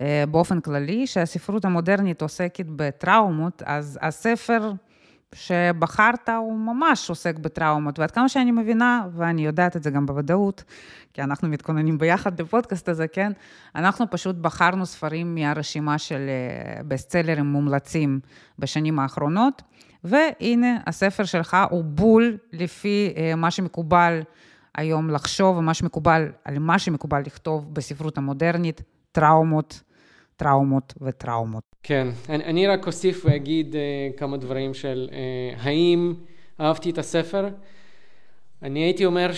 אה, 0.00 0.24
באופן 0.30 0.60
כללי, 0.60 1.06
שהספרות 1.06 1.64
המודרנית 1.64 2.22
עוסקת 2.22 2.66
בטראומות, 2.68 3.62
אז 3.66 3.98
הספר 4.02 4.72
שבחרת 5.34 6.28
הוא 6.28 6.58
ממש 6.58 7.10
עוסק 7.10 7.38
בטראומות, 7.38 7.98
ועד 7.98 8.10
כמה 8.10 8.28
שאני 8.28 8.50
מבינה, 8.52 9.06
ואני 9.12 9.46
יודעת 9.46 9.76
את 9.76 9.82
זה 9.82 9.90
גם 9.90 10.06
בוודאות, 10.06 10.64
כי 11.12 11.22
אנחנו 11.22 11.48
מתכוננים 11.48 11.98
ביחד 11.98 12.40
לפודקאסט 12.40 12.88
הזה, 12.88 13.08
כן? 13.08 13.32
אנחנו 13.74 14.10
פשוט 14.10 14.36
בחרנו 14.36 14.86
ספרים 14.86 15.34
מהרשימה 15.34 15.98
של 15.98 16.28
אה, 16.28 16.82
בסטסלרים 16.82 17.46
מומלצים 17.46 18.20
בשנים 18.58 18.98
האחרונות, 18.98 19.62
והנה, 20.06 20.78
הספר 20.86 21.24
שלך 21.24 21.56
הוא 21.70 21.84
בול 21.84 22.38
לפי 22.52 23.14
אה, 23.16 23.34
מה 23.34 23.50
שמקובל 23.50 24.22
היום 24.76 25.10
לחשוב, 25.10 25.56
ומה 25.56 25.74
שמקובל, 25.74 26.28
על 26.44 26.58
מה 26.58 26.78
שמקובל 26.78 27.20
לכתוב 27.26 27.74
בספרות 27.74 28.18
המודרנית, 28.18 28.82
טראומות, 29.12 29.82
טראומות 30.36 30.94
וטראומות. 31.00 31.62
כן, 31.82 32.08
אני, 32.28 32.44
אני 32.44 32.66
רק 32.66 32.86
אוסיף 32.86 33.22
ואגיד 33.24 33.74
uh, 33.74 33.78
כמה 34.18 34.36
דברים 34.36 34.74
של 34.74 35.08
uh, 35.10 35.14
האם 35.60 36.14
אהבתי 36.60 36.90
את 36.90 36.98
הספר. 36.98 37.48
אני 38.62 38.80
הייתי 38.80 39.04
אומר 39.04 39.30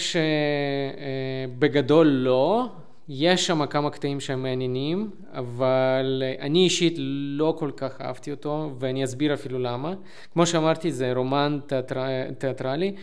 שבגדול 1.58 2.06
uh, 2.06 2.10
לא, 2.10 2.68
יש 3.08 3.46
שם 3.46 3.66
כמה 3.66 3.90
קטעים 3.90 4.20
שהם 4.20 4.42
מעניינים, 4.42 5.10
אבל 5.32 6.22
uh, 6.22 6.42
אני 6.42 6.64
אישית 6.64 6.94
לא 6.98 7.54
כל 7.58 7.70
כך 7.76 8.00
אהבתי 8.00 8.30
אותו, 8.30 8.70
ואני 8.78 9.04
אסביר 9.04 9.34
אפילו 9.34 9.58
למה. 9.58 9.94
כמו 10.32 10.46
שאמרתי, 10.46 10.92
זה 10.92 11.12
רומן 11.12 11.58
תיאטר... 11.66 12.30
תיאטרלי, 12.38 12.94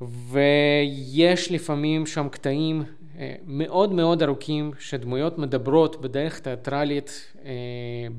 ויש 0.00 1.52
לפעמים 1.52 2.06
שם 2.06 2.28
קטעים 2.28 2.84
מאוד 3.46 3.92
מאוד 3.92 4.22
ארוכים 4.22 4.70
שדמויות 4.78 5.38
מדברות 5.38 6.00
בדרך 6.00 6.38
תיאטרלית 6.38 7.32
אה, 7.44 7.50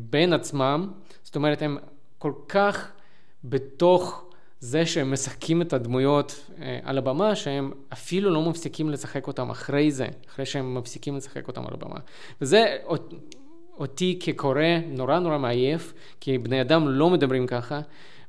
בין 0.10 0.34
עצמם, 0.34 0.92
זאת 1.24 1.36
אומרת 1.36 1.62
הם 1.62 1.78
כל 2.18 2.34
כך 2.50 2.92
בתוך 3.44 4.29
זה 4.60 4.86
שהם 4.86 5.14
משחקים 5.14 5.62
את 5.62 5.74
הדמויות 5.74 6.50
אה, 6.62 6.80
על 6.84 6.98
הבמה, 6.98 7.36
שהם 7.36 7.72
אפילו 7.94 8.30
לא 8.30 8.50
מפסיקים 8.50 8.90
לשחק 8.90 9.28
אותם 9.28 9.50
אחרי 9.50 9.92
זה, 9.92 10.08
אחרי 10.30 10.46
שהם 10.46 10.76
מפסיקים 10.76 11.18
לשחק 11.18 11.48
אותם 11.48 11.62
על 11.62 11.74
הבמה. 11.74 12.00
וזה 12.42 12.78
אותי 13.78 14.20
כקורא 14.24 14.64
נורא 14.88 15.20
נורא 15.20 15.38
מעייף, 15.38 15.94
כי 16.20 16.38
בני 16.38 16.62
אדם 16.62 16.88
לא 16.88 17.10
מדברים 17.10 17.48
ככה. 17.48 17.82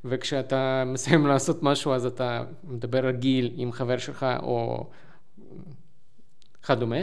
וכשאתה 0.04 0.82
מסיים 0.92 1.26
לעשות 1.26 1.62
משהו 1.62 1.92
אז 1.92 2.06
אתה 2.06 2.44
מדבר 2.64 3.06
רגיל 3.06 3.52
עם 3.56 3.72
חבר 3.72 3.98
שלך 3.98 4.26
או 4.42 4.86
וכדומה. 6.60 6.96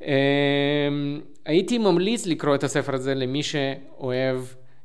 אמ, 0.00 1.20
הייתי 1.46 1.78
ממליץ 1.78 2.26
לקרוא 2.26 2.54
את 2.54 2.64
הספר 2.64 2.94
הזה 2.94 3.14
למי 3.14 3.42
שאוהב 3.42 4.40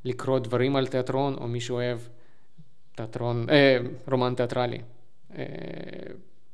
לקרוא 0.05 0.39
דברים 0.39 0.75
על 0.75 0.88
תיאטרון, 0.88 1.36
או 1.41 1.47
מי 1.47 1.59
שאוהב 1.59 1.99
תיאטרון, 2.95 3.45
אה, 3.49 3.77
רומן 4.12 4.34
תיאטרלי. 4.38 4.79
אה, 5.38 5.43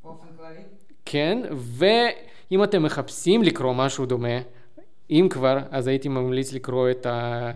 באופן 0.03 0.27
כללי? 0.37 0.61
כן, 1.05 1.41
ואם 1.51 2.63
אתם 2.63 2.83
מחפשים 2.83 3.43
לקרוא 3.43 3.73
משהו 3.73 4.05
דומה, 4.05 4.39
אם 5.09 5.27
כבר, 5.29 5.57
אז 5.71 5.87
הייתי 5.87 6.09
ממליץ 6.09 6.53
לקרוא 6.53 6.89
את 6.91 7.05
ה... 7.05 7.51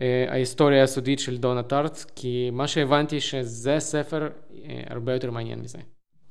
אה, 0.00 0.26
ההיסטוריה 0.28 0.82
הסודית 0.82 1.18
של 1.18 1.36
דונה 1.36 1.62
טארט, 1.62 2.04
כי 2.16 2.50
מה 2.52 2.66
שהבנתי 2.66 3.20
שזה 3.20 3.76
ספר 3.78 4.28
אה, 4.64 4.80
הרבה 4.86 5.12
יותר 5.12 5.30
מעניין 5.30 5.60
מזה. 5.60 5.78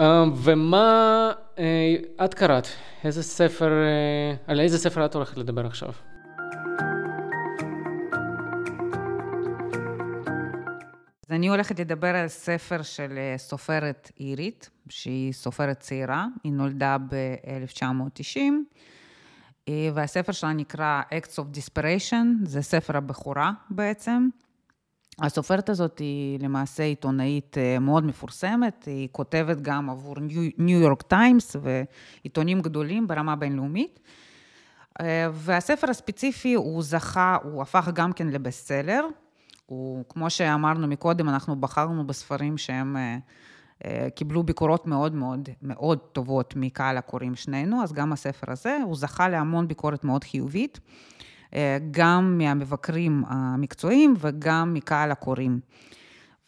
אמ, 0.01 0.05
ומה 0.35 1.31
אה, 1.59 1.95
את 2.25 2.33
קראת? 2.33 2.67
איזה 3.03 3.23
ספר, 3.23 3.71
אה, 3.71 4.35
על 4.47 4.59
איזה 4.59 4.77
ספר 4.77 5.05
את 5.05 5.15
הולכת 5.15 5.37
לדבר 5.37 5.65
עכשיו? 5.65 5.91
אני 11.35 11.47
הולכת 11.47 11.79
לדבר 11.79 12.15
על 12.15 12.27
ספר 12.27 12.81
של 12.81 13.17
אה, 13.17 13.37
סופרת 13.37 14.11
אירית, 14.19 14.69
שהיא 14.89 15.33
סופרת 15.33 15.79
צעירה, 15.79 16.25
היא 16.43 16.51
נולדה 16.51 16.97
ב-1990, 17.09 18.39
והספר 19.93 20.31
שלה 20.31 20.53
נקרא 20.53 21.01
Acts 21.11 21.33
of 21.33 21.57
Desperation, 21.57 22.25
זה 22.43 22.61
ספר 22.61 22.97
הבכורה 22.97 23.51
בעצם. 23.69 24.29
הסופרת 25.21 25.69
הזאת 25.69 25.99
היא 25.99 26.39
למעשה 26.39 26.83
עיתונאית 26.83 27.57
אה, 27.57 27.79
מאוד 27.79 28.05
מפורסמת, 28.05 28.85
היא 28.85 29.07
כותבת 29.11 29.61
גם 29.61 29.89
עבור 29.89 30.15
ניו 30.57 30.79
יורק 30.79 31.01
טיימס 31.01 31.55
ועיתונים 31.61 32.61
גדולים 32.61 33.07
ברמה 33.07 33.35
בינלאומית. 33.35 33.99
אה, 35.01 35.27
והספר 35.31 35.89
הספציפי 35.89 36.53
הוא 36.53 36.83
זכה, 36.83 37.37
הוא 37.43 37.61
הפך 37.61 37.89
גם 37.93 38.13
כן 38.13 38.27
לבסטסלר. 38.27 39.07
הוא, 39.65 40.03
כמו 40.09 40.29
שאמרנו 40.29 40.87
מקודם, 40.87 41.29
אנחנו 41.29 41.55
בחרנו 41.55 42.07
בספרים 42.07 42.57
שהם 42.57 42.97
אה, 43.85 44.07
קיבלו 44.15 44.43
ביקורות 44.43 44.87
מאוד 44.87 45.15
מאוד 45.15 45.49
מאוד 45.61 45.99
טובות 45.99 46.53
מקהל 46.55 46.97
הקוראים 46.97 47.35
שנינו, 47.35 47.83
אז 47.83 47.93
גם 47.93 48.13
הספר 48.13 48.51
הזה, 48.51 48.77
הוא 48.83 48.95
זכה 48.95 49.29
להמון 49.29 49.67
ביקורת 49.67 50.03
מאוד 50.03 50.23
חיובית. 50.23 50.79
אה, 51.53 51.77
גם 51.91 52.37
מהמבקרים 52.37 53.23
המקצועיים 53.27 54.13
וגם 54.17 54.73
מקהל 54.73 55.11
הקוראים. 55.11 55.59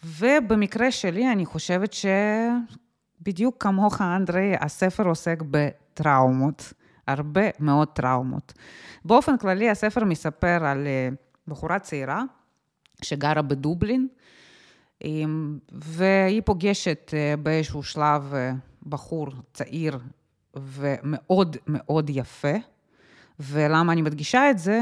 ובמקרה 0.06 0.92
שלי, 0.92 1.32
אני 1.32 1.46
חושבת 1.46 1.94
שבדיוק 1.94 3.56
כמוך, 3.64 4.02
אנדרי, 4.02 4.56
הספר 4.60 5.08
עוסק 5.08 5.44
בטראומות, 5.52 6.74
הרבה 7.08 7.42
מאוד 7.60 7.88
טראומות. 7.88 8.54
באופן 9.06 9.38
כללי, 9.38 9.70
הספר 9.70 10.04
מספר 10.04 10.66
על 10.66 10.88
אה, 10.88 11.10
בחורה 11.48 11.80
צעירה 11.80 12.24
שגרה 13.02 13.42
בדובלין, 13.42 14.08
והיא 15.72 16.42
פוגשת 16.46 17.12
אה, 17.14 17.38
באיזשהו 17.38 17.84
שלב 17.84 18.34
בחור 18.86 19.28
צעיר 19.54 20.00
ומאוד 20.56 21.58
מאוד 21.68 22.10
יפה. 22.10 22.54
ולמה 23.40 23.94
אני 23.94 24.02
מדגישה 24.02 24.50
את 24.50 24.60
זה? 24.60 24.82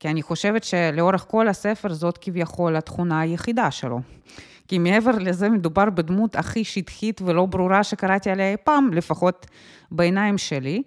כי 0.00 0.08
אני 0.08 0.22
חושבת 0.22 0.64
שלאורך 0.64 1.26
כל 1.28 1.48
הספר 1.48 1.92
זאת 1.92 2.18
כביכול 2.18 2.76
התכונה 2.76 3.20
היחידה 3.20 3.70
שלו. 3.70 4.00
כי 4.68 4.78
מעבר 4.78 5.10
לזה 5.10 5.48
מדובר 5.48 5.90
בדמות 5.90 6.36
הכי 6.36 6.64
שטחית 6.64 7.20
ולא 7.24 7.46
ברורה 7.46 7.84
שקראתי 7.84 8.30
עליה 8.30 8.50
אי 8.50 8.56
פעם, 8.64 8.92
לפחות 8.92 9.46
בעיניים 9.90 10.38
שלי. 10.38 10.82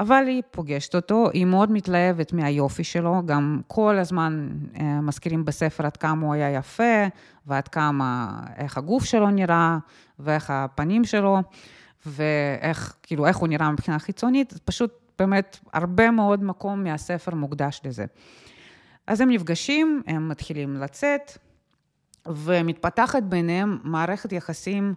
אבל 0.00 0.24
היא 0.26 0.42
פוגשת 0.50 0.94
אותו, 0.94 1.30
היא 1.32 1.44
מאוד 1.44 1.72
מתלהבת 1.72 2.32
מהיופי 2.32 2.84
שלו, 2.84 3.22
גם 3.26 3.60
כל 3.66 3.98
הזמן 3.98 4.48
אה, 4.80 5.00
מזכירים 5.00 5.44
בספר 5.44 5.86
עד 5.86 5.96
כמה 5.96 6.26
הוא 6.26 6.34
היה 6.34 6.50
יפה, 6.50 7.06
ועד 7.46 7.68
כמה, 7.68 8.40
איך 8.56 8.78
הגוף 8.78 9.04
שלו 9.04 9.30
נראה, 9.30 9.78
ואיך 10.18 10.50
הפנים 10.50 11.04
שלו, 11.04 11.38
ואיך, 12.06 12.96
כאילו, 13.02 13.26
איך 13.26 13.36
הוא 13.36 13.48
נראה 13.48 13.70
מבחינה 13.70 13.98
חיצונית, 13.98 14.52
פשוט 14.64 14.92
באמת 15.18 15.58
הרבה 15.72 16.10
מאוד 16.10 16.44
מקום 16.44 16.84
מהספר 16.84 17.34
מוקדש 17.34 17.80
לזה. 17.84 18.04
אז 19.06 19.20
הם 19.20 19.30
נפגשים, 19.30 20.02
הם 20.06 20.28
מתחילים 20.28 20.76
לצאת, 20.76 21.38
ומתפתחת 22.26 23.22
ביניהם 23.22 23.78
מערכת 23.84 24.32
יחסים 24.32 24.94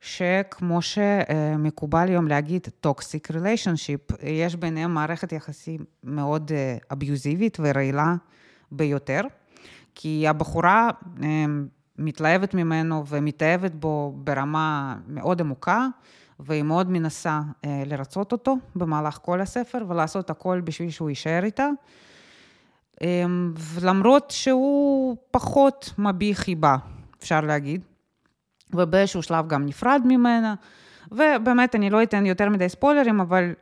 שכמו 0.00 0.82
שמקובל 0.82 2.08
היום 2.08 2.28
להגיד, 2.28 2.66
toxic 2.86 3.32
relationship, 3.32 4.26
יש 4.26 4.56
ביניהם 4.56 4.94
מערכת 4.94 5.32
יחסים 5.32 5.80
מאוד 6.04 6.52
אביוזיבית 6.92 7.56
ורעילה 7.60 8.14
ביותר, 8.72 9.20
כי 9.94 10.28
הבחורה 10.28 10.90
מתלהבת 11.98 12.54
ממנו 12.54 13.06
ומתאהבת 13.06 13.74
בו 13.74 14.12
ברמה 14.16 14.96
מאוד 15.06 15.40
עמוקה, 15.40 15.86
והיא 16.40 16.62
מאוד 16.62 16.90
מנסה 16.90 17.40
אה, 17.64 17.82
לרצות 17.86 18.32
אותו 18.32 18.56
במהלך 18.76 19.18
כל 19.22 19.40
הספר 19.40 19.84
ולעשות 19.88 20.30
הכל 20.30 20.60
בשביל 20.64 20.90
שהוא 20.90 21.08
יישאר 21.08 21.44
איתה. 21.44 21.68
אה, 23.02 23.24
למרות 23.82 24.30
שהוא 24.30 25.16
פחות 25.30 25.90
מביע 25.98 26.34
חיבה, 26.34 26.76
אפשר 27.18 27.40
להגיד, 27.40 27.82
ובאיזשהו 28.74 29.22
שלב 29.22 29.48
גם 29.48 29.66
נפרד 29.66 30.02
ממנה, 30.04 30.54
ובאמת, 31.12 31.74
אני 31.74 31.90
לא 31.90 32.02
אתן 32.02 32.26
יותר 32.26 32.48
מדי 32.48 32.68
ספוילרים, 32.68 33.20
אבל 33.20 33.52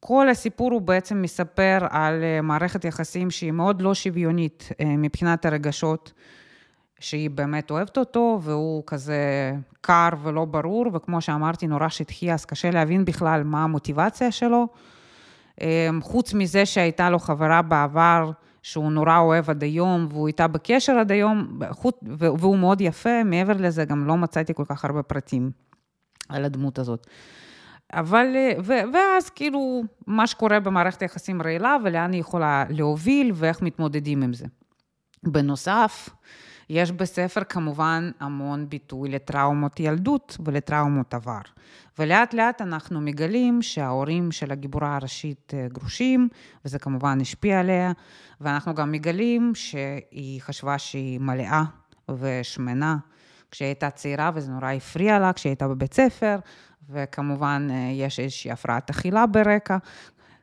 כל 0.00 0.28
הסיפור 0.28 0.72
הוא 0.72 0.82
בעצם 0.82 1.22
מספר 1.22 1.78
על 1.90 2.22
אה, 2.22 2.40
מערכת 2.42 2.84
יחסים 2.84 3.30
שהיא 3.30 3.52
מאוד 3.52 3.82
לא 3.82 3.94
שוויונית 3.94 4.68
אה, 4.80 4.84
מבחינת 4.86 5.46
הרגשות. 5.46 6.12
שהיא 7.00 7.30
באמת 7.30 7.70
אוהבת 7.70 7.98
אותו, 7.98 8.38
והוא 8.42 8.82
כזה 8.86 9.52
קר 9.80 10.08
ולא 10.22 10.44
ברור, 10.44 10.86
וכמו 10.92 11.20
שאמרתי, 11.20 11.66
נורא 11.66 11.88
שטחי, 11.88 12.32
אז 12.32 12.44
קשה 12.44 12.70
להבין 12.70 13.04
בכלל 13.04 13.42
מה 13.42 13.64
המוטיבציה 13.64 14.32
שלו. 14.32 14.66
אמ, 15.60 16.00
חוץ 16.02 16.34
מזה 16.34 16.66
שהייתה 16.66 17.10
לו 17.10 17.18
חברה 17.18 17.62
בעבר, 17.62 18.30
שהוא 18.68 18.92
נורא 18.92 19.18
אוהב 19.18 19.50
עד 19.50 19.62
היום, 19.62 20.06
והוא 20.10 20.26
איתה 20.26 20.46
בקשר 20.46 20.92
עד 20.92 21.12
היום, 21.12 21.60
והוא 22.18 22.58
מאוד 22.58 22.80
יפה, 22.80 23.24
מעבר 23.24 23.52
לזה 23.52 23.84
גם 23.84 24.06
לא 24.06 24.16
מצאתי 24.16 24.54
כל 24.54 24.64
כך 24.68 24.84
הרבה 24.84 25.02
פרטים 25.02 25.50
על 26.28 26.44
הדמות 26.44 26.78
הזאת. 26.78 27.06
אבל, 27.92 28.26
ו, 28.58 28.72
ואז 28.92 29.30
כאילו, 29.30 29.82
מה 30.06 30.26
שקורה 30.26 30.60
במערכת 30.60 31.02
היחסים 31.02 31.42
רעילה, 31.42 31.76
ולאן 31.84 32.12
היא 32.12 32.20
יכולה 32.20 32.64
להוביל, 32.68 33.32
ואיך 33.34 33.62
מתמודדים 33.62 34.22
עם 34.22 34.32
זה. 34.32 34.46
בנוסף, 35.22 36.08
יש 36.70 36.92
בספר 36.92 37.44
כמובן 37.44 38.10
המון 38.20 38.68
ביטוי 38.68 39.08
לטראומות 39.08 39.80
ילדות 39.80 40.36
ולטראומות 40.44 41.14
עבר. 41.14 41.40
ולאט 41.98 42.34
לאט 42.34 42.60
אנחנו 42.62 43.00
מגלים 43.00 43.62
שההורים 43.62 44.32
של 44.32 44.52
הגיבורה 44.52 44.96
הראשית 44.96 45.52
אה, 45.54 45.66
גרושים, 45.68 46.28
וזה 46.64 46.78
כמובן 46.78 47.18
השפיע 47.20 47.60
עליה, 47.60 47.92
ואנחנו 48.40 48.74
גם 48.74 48.92
מגלים 48.92 49.52
שהיא 49.54 50.40
חשבה 50.40 50.78
שהיא 50.78 51.20
מלאה 51.20 51.64
ושמנה 52.08 52.96
כשהיא 53.50 53.66
הייתה 53.66 53.90
צעירה, 53.90 54.30
וזה 54.34 54.52
נורא 54.52 54.72
הפריע 54.72 55.18
לה 55.18 55.32
כשהיא 55.32 55.50
הייתה 55.50 55.68
בבית 55.68 55.94
ספר, 55.94 56.38
וכמובן 56.90 57.68
אה, 57.70 57.90
יש 57.92 58.20
איזושהי 58.20 58.50
הפרעת 58.50 58.90
אכילה 58.90 59.26
ברקע. 59.26 59.76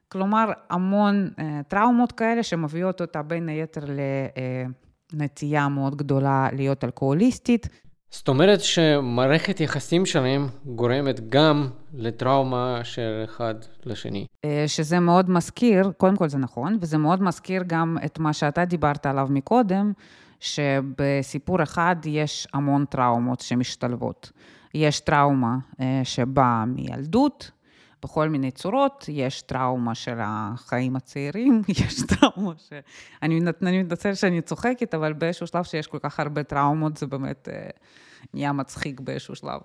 כלומר, 0.10 0.52
המון 0.70 1.30
אה, 1.40 1.62
טראומות 1.68 2.12
כאלה 2.12 2.44
שמביאות 2.44 3.02
אותה 3.02 3.22
בין 3.22 3.50
היתר 3.50 3.86
ל... 3.86 4.00
נטייה 5.16 5.68
מאוד 5.68 5.96
גדולה 5.96 6.50
להיות 6.54 6.84
אלכוהוליסטית. 6.84 7.68
זאת 8.16 8.28
אומרת 8.28 8.62
שמערכת 8.62 9.60
יחסים 9.60 10.06
שלהם 10.06 10.48
גורמת 10.66 11.30
גם 11.30 11.70
לטראומה 11.94 12.80
של 12.84 13.22
אחד 13.26 13.56
לשני. 13.86 14.26
אה, 14.46 14.64
שזה 14.68 15.00
מאוד 15.00 15.30
מזכיר, 15.30 15.92
קודם 15.98 16.16
כל 16.16 16.30
זה 16.30 16.38
נכון, 16.38 16.78
וזה 16.82 16.98
מאוד 16.98 17.22
מזכיר 17.22 17.64
גם 17.68 17.98
את 18.06 18.20
מה 18.20 18.34
שאתה 18.34 18.66
דיברת 18.66 19.06
עליו 19.06 19.28
מקודם, 19.30 19.92
שבסיפור 20.40 21.64
אחד 21.64 21.96
יש 22.06 22.48
המון 22.54 22.86
טראומות 22.86 23.40
שמשתלבות. 23.40 24.32
יש 24.74 25.00
טראומה 25.00 25.58
אה, 25.80 26.02
שבאה 26.04 26.66
מילדות, 26.66 27.52
בכל 28.06 28.30
מיני 28.30 28.52
צורות, 28.52 29.06
יש 29.08 29.42
טראומה 29.42 29.96
של 29.96 30.18
החיים 30.20 30.96
הצעירים, 30.96 31.62
יש 31.82 32.02
טראומה 32.02 32.54
ש... 32.58 32.74
אני, 33.24 33.40
מתנצלת 33.84 34.18
שאני 34.18 34.42
צוחקת, 34.42 34.94
אבל 34.94 35.14
באיזשהו 35.14 35.48
שלב 35.48 35.64
שיש 35.64 35.88
כל 35.88 36.00
כך 36.00 36.20
הרבה 36.20 36.44
טראומות, 36.44 36.98
זה 36.98 37.08
באמת 37.08 37.50
אה, 37.52 37.70
נהיה 38.34 38.54
מצחיק 38.54 39.00
באיזשהו 39.00 39.36
שלב. 39.36 39.62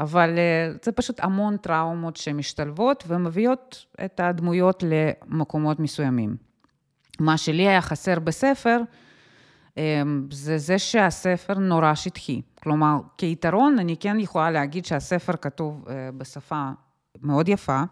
אבל 0.00 0.38
אה, 0.38 0.72
זה 0.82 0.92
פשוט 0.92 1.20
המון 1.20 1.56
טראומות 1.56 2.16
שמשתלבות 2.16 3.04
ומביאות 3.06 3.86
את 4.04 4.20
הדמויות 4.20 4.84
למקומות 4.86 5.80
מסוימים. 5.80 6.36
מה 7.20 7.36
שלי 7.38 7.68
היה 7.68 7.82
חסר 7.82 8.18
בספר, 8.18 8.80
אה, 9.78 10.02
זה 10.30 10.58
זה 10.58 10.78
שהספר 10.78 11.54
נורא 11.54 11.94
שטחי. 11.94 12.40
כלומר, 12.62 12.96
כיתרון, 13.18 13.78
אני 13.78 13.96
כן 13.96 14.20
יכולה 14.20 14.50
להגיד 14.50 14.84
שהספר 14.84 15.32
כתוב 15.36 15.84
בשפה 16.16 16.70
מאוד 17.22 17.48
יפה, 17.48 17.82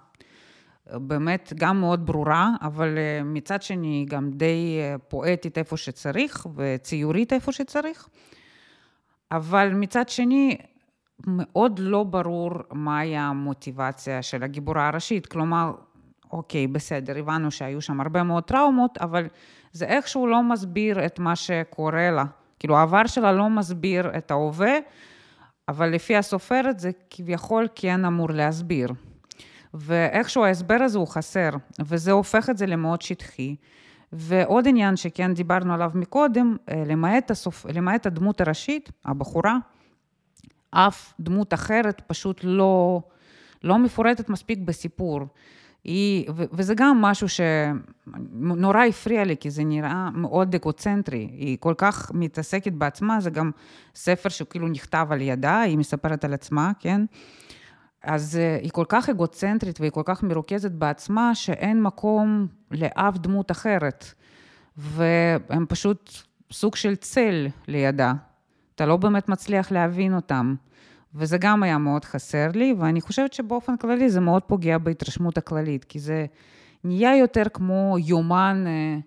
באמת 0.93 1.53
גם 1.57 1.81
מאוד 1.81 2.07
ברורה, 2.07 2.51
אבל 2.63 2.99
אה, 2.99 3.23
מצד 3.25 3.63
שני 3.63 4.07
גם 4.09 4.31
די 4.31 4.79
אה, 4.81 4.99
פואטית 5.09 5.59
איפה 5.59 5.77
שצריך 5.77 6.47
וציורית 6.55 7.33
איפה 7.33 7.53
שצריך. 7.53 8.09
אבל 9.33 9.73
מצד 9.75 10.09
שני, 10.09 10.57
מאוד 11.27 11.79
לא 11.79 12.03
ברור 12.05 12.51
מהי 12.73 13.17
המוטיבציה 13.17 14.23
של 14.23 14.43
הגיבורה 14.43 14.89
הראשית. 14.89 15.27
כלומר, 15.27 15.73
אוקיי, 16.33 16.67
בסדר, 16.67 17.19
הבנו 17.19 17.51
שהיו 17.51 17.81
שם 17.81 18.01
הרבה 18.01 18.23
מאוד 18.23 18.43
טראומות, 18.43 18.99
אבל 18.99 19.27
זה 19.73 19.85
איכשהו 19.85 20.27
לא 20.27 20.43
מסביר 20.43 21.07
את 21.07 21.19
מה 21.19 21.37
שקורה 21.37 22.11
לה. 22.11 22.25
כאילו, 22.59 22.77
העבר 22.77 23.07
שלה 23.07 23.33
לא 23.33 23.51
מסביר 23.51 24.17
את 24.19 24.31
ההווה, 24.31 24.79
אבל 25.69 25.89
לפי 25.89 26.17
הסופרת 26.17 26.81
זה 26.81 26.91
כביכול 27.11 27.69
כן 27.75 28.05
אמור 28.05 28.31
להסביר. 28.31 28.89
ואיכשהו 29.75 30.45
ההסבר 30.45 30.79
הזה 30.81 30.99
הוא 30.99 31.09
חסר, 31.09 31.51
וזה 31.81 32.13
הופך 32.13 32.51
את 32.51 32.59
זה 32.59 32.67
למאוד 32.67 33.03
שטחי. 33.03 33.57
ועוד 34.13 34.69
עניין 34.69 34.97
שכן 34.97 35.35
דיברנו 35.35 35.75
עליו 35.75 35.91
מקודם, 35.95 36.57
אה, 36.69 36.83
למעט, 36.87 37.31
הסופ... 37.31 37.67
למעט 37.67 38.07
הדמות 38.07 38.41
הראשית, 38.41 38.91
הבחורה, 39.05 39.59
אף 40.71 41.15
דמות 41.21 41.55
אחרת 41.55 42.03
פשוט 42.07 42.41
לא, 42.45 43.01
לא 43.65 43.79
מפורטת 43.79 44.29
מספיק 44.29 44.59
בסיפור. 44.59 45.21
היא, 45.85 46.31
ו- 46.37 46.45
וזה 46.53 46.75
גם 46.75 47.03
משהו 47.03 47.27
שנורא 47.29 48.85
הפריע 48.85 49.25
לי, 49.25 49.37
כי 49.37 49.51
זה 49.51 49.65
נראה 49.65 50.11
מאוד 50.11 50.55
אגוצנטרי. 50.55 51.29
היא 51.33 51.57
כל 51.61 51.75
כך 51.79 52.11
מתעסקת 52.15 52.73
בעצמה, 52.73 53.21
זה 53.21 53.31
גם 53.31 53.51
ספר 53.95 54.29
שכאילו 54.29 54.69
נכתב 54.69 55.07
על 55.11 55.21
ידה, 55.21 55.61
היא 55.61 55.79
מספרת 55.79 56.25
על 56.25 56.35
עצמה, 56.35 56.73
כן? 56.81 57.01
אז 58.05 58.37
אה, 58.37 58.59
היא 58.63 58.71
כל 58.71 58.85
כך 58.89 59.09
אגוצנטרית 59.09 59.81
והיא 59.81 59.93
כל 59.93 60.03
כך 60.05 60.23
מרוכזת 60.23 60.71
בעצמה, 60.71 61.35
שאין 61.35 61.83
מקום 61.83 62.47
לאף 62.71 63.19
דמות 63.19 63.51
אחרת. 63.51 64.05
והם 64.77 65.67
פשוט 65.69 66.11
סוג 66.53 66.77
של 66.77 66.97
צל 66.97 67.47
לידה. 67.69 68.13
אתה 68.75 68.87
לא 68.87 68.97
באמת 68.97 69.29
מצליח 69.29 69.73
להבין 69.73 70.15
אותם. 70.15 70.55
וזה 71.15 71.39
גם 71.39 71.63
היה 71.63 71.79
מאוד 71.79 72.05
חסר 72.05 72.49
לי, 72.55 72.75
ואני 72.79 73.01
חושבת 73.01 73.33
שבאופן 73.33 73.77
כללי 73.77 74.11
זה 74.11 74.21
מאוד 74.21 74.43
פוגע 74.43 74.79
בהתרשמות 74.79 75.39
הכללית, 75.39 75.85
כי 75.85 75.99
זה 75.99 76.27
נהיה 76.85 77.17
יותר 77.17 77.43
כמו 77.53 77.97
יומן 77.99 78.65
אה, 78.67 78.99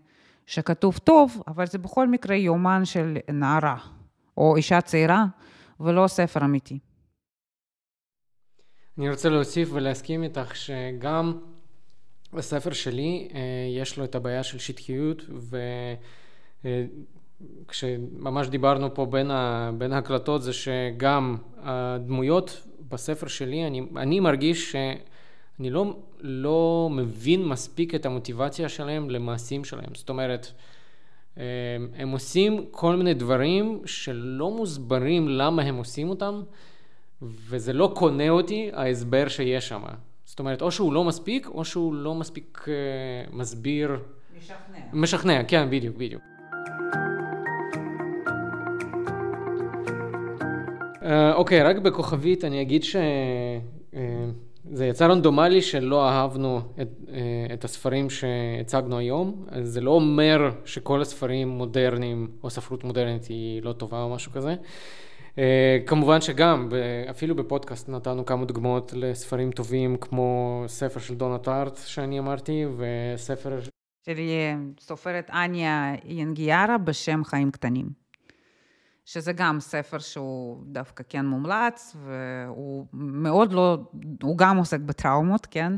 שכתוב 0.45 0.97
טוב, 0.97 1.43
אבל 1.47 1.65
זה 1.65 1.77
בכל 1.77 2.07
מקרה 2.07 2.35
יומן 2.35 2.85
של 2.85 3.17
נערה 3.31 3.77
או 4.37 4.55
אישה 4.55 4.81
צעירה, 4.81 5.25
ולא 5.79 6.07
ספר 6.07 6.45
אמיתי. 6.45 6.79
אני 8.97 9.09
רוצה 9.09 9.29
להוסיף 9.29 9.69
ולהסכים 9.71 10.23
איתך 10.23 10.55
שגם 10.55 11.39
בספר 12.33 12.73
שלי 12.73 13.27
אה, 13.33 13.39
יש 13.81 13.97
לו 13.97 14.03
את 14.03 14.15
הבעיה 14.15 14.43
של 14.43 14.59
שטחיות 14.59 15.25
וכשממש 17.65 18.45
אה, 18.45 18.51
דיברנו 18.51 18.93
פה 18.93 19.05
בין, 19.05 19.31
ה, 19.31 19.71
בין 19.77 19.93
ההקלטות 19.93 20.43
זה 20.43 20.53
שגם 20.53 21.37
הדמויות 21.57 22.67
בספר 22.89 23.27
שלי 23.27 23.67
אני, 23.67 23.81
אני 23.95 24.19
מרגיש 24.19 24.71
שאני 24.71 25.69
לא, 25.69 25.97
לא 26.21 26.89
מבין 26.91 27.45
מספיק 27.45 27.95
את 27.95 28.05
המוטיבציה 28.05 28.69
שלהם 28.69 29.09
למעשים 29.09 29.63
שלהם. 29.63 29.95
זאת 29.95 30.09
אומרת 30.09 30.51
אה, 31.37 31.43
הם 31.95 32.09
עושים 32.09 32.65
כל 32.71 32.95
מיני 32.95 33.13
דברים 33.13 33.81
שלא 33.85 34.51
מוסברים 34.51 35.29
למה 35.29 35.61
הם 35.61 35.75
עושים 35.75 36.09
אותם 36.09 36.41
וזה 37.21 37.73
לא 37.73 37.91
קונה 37.95 38.29
אותי, 38.29 38.69
ההסבר 38.73 39.27
שיש 39.27 39.67
שם. 39.67 39.81
זאת 40.25 40.39
אומרת, 40.39 40.61
או 40.61 40.71
שהוא 40.71 40.93
לא 40.93 41.03
מספיק, 41.03 41.47
או 41.47 41.65
שהוא 41.65 41.93
לא 41.93 42.15
מספיק 42.15 42.59
uh, 42.63 43.35
מסביר... 43.35 43.99
משכנע. 44.37 44.79
משכנע, 44.93 45.43
כן, 45.43 45.69
בדיוק, 45.69 45.95
בדיוק. 45.97 46.21
אה, 51.03 51.33
אוקיי, 51.33 51.61
uh, 51.61 51.63
okay, 51.63 51.67
רק 51.67 51.77
בכוכבית 51.77 52.43
אני 52.43 52.61
אגיד 52.61 52.83
שזה 52.83 52.99
uh, 53.93 54.83
יצא 54.83 55.05
רנדומלי 55.05 55.61
שלא 55.61 56.09
אהבנו 56.09 56.61
את, 56.81 56.87
את 57.53 57.63
הספרים 57.63 58.09
שהצגנו 58.09 58.97
היום. 58.97 59.45
זה 59.61 59.81
לא 59.81 59.91
אומר 59.91 60.51
שכל 60.65 61.01
הספרים 61.01 61.47
מודרניים 61.47 62.27
או 62.43 62.49
ספרות 62.49 62.83
מודרנית 62.83 63.25
היא 63.25 63.63
לא 63.63 63.73
טובה 63.73 64.03
או 64.03 64.09
משהו 64.09 64.31
כזה. 64.31 64.55
אה, 65.37 65.77
כמובן 65.85 66.21
שגם, 66.21 66.69
אפילו 67.09 67.35
בפודקאסט 67.35 67.89
נתנו 67.89 68.25
כמה 68.25 68.45
דוגמאות 68.45 68.93
לספרים 68.95 69.51
טובים, 69.51 69.97
כמו 69.97 70.63
ספר 70.67 70.99
של 70.99 71.15
דונה 71.15 71.37
טארט 71.37 71.77
שאני 71.85 72.19
אמרתי, 72.19 72.65
וספר... 72.77 73.59
של 74.05 74.13
סופרת 74.79 75.29
אניה 75.29 75.93
ינגיארה 76.05 76.77
בשם 76.77 77.23
חיים 77.23 77.51
קטנים. 77.51 78.07
שזה 79.07 79.33
גם 79.33 79.59
ספר 79.59 79.99
שהוא 79.99 80.63
דווקא 80.65 81.03
כן 81.09 81.25
מומלץ, 81.25 81.95
והוא 82.05 82.85
מאוד 82.93 83.53
לא, 83.53 83.77
הוא 84.23 84.37
גם 84.37 84.57
עוסק 84.57 84.79
בטראומות, 84.79 85.45
כן? 85.45 85.73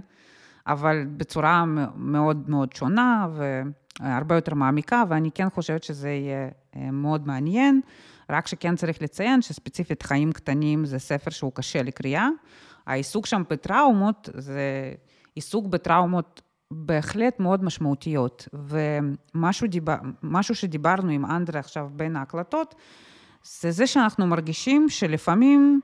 אבל 0.68 1.06
בצורה 1.18 1.66
מאוד 1.96 2.50
מאוד 2.50 2.74
שונה 2.74 3.28
והרבה 4.00 4.36
יותר 4.36 4.54
מעמיקה, 4.54 5.04
ואני 5.10 5.32
כן 5.32 5.50
חושבת 5.50 5.84
שזה 5.84 6.10
יהיה 6.10 6.50
אה, 6.76 6.92
מאוד 6.92 7.28
מעניין. 7.28 7.82
רק 8.30 8.48
שכן 8.48 8.76
צריך 8.76 9.02
לציין 9.02 9.42
שספציפית 9.42 10.04
חיים 10.04 10.32
קטנים 10.32 10.86
זה 10.86 11.00
ספר 11.00 11.32
שהוא 11.32 11.52
קשה 11.56 11.84
לקריאה. 11.84 12.28
העיסוק 12.86 13.26
שם 13.26 13.44
בטראומות 13.50 14.30
זה 14.34 14.94
עיסוק 15.36 15.68
בטראומות 15.68 16.42
בהחלט 16.72 17.40
מאוד 17.40 17.64
משמעותיות. 17.64 18.48
ומשהו 18.54 19.68
דיבר, 19.68 19.96
שדיברנו 20.42 21.12
עם 21.12 21.26
אנדרה 21.26 21.60
עכשיו 21.60 21.90
בין 21.94 22.16
ההקלטות, 22.16 22.76
זה 23.44 23.72
זה 23.72 23.88
שאנחנו 23.88 24.28
מרגישים 24.28 24.90
שלפעמים 24.90 25.82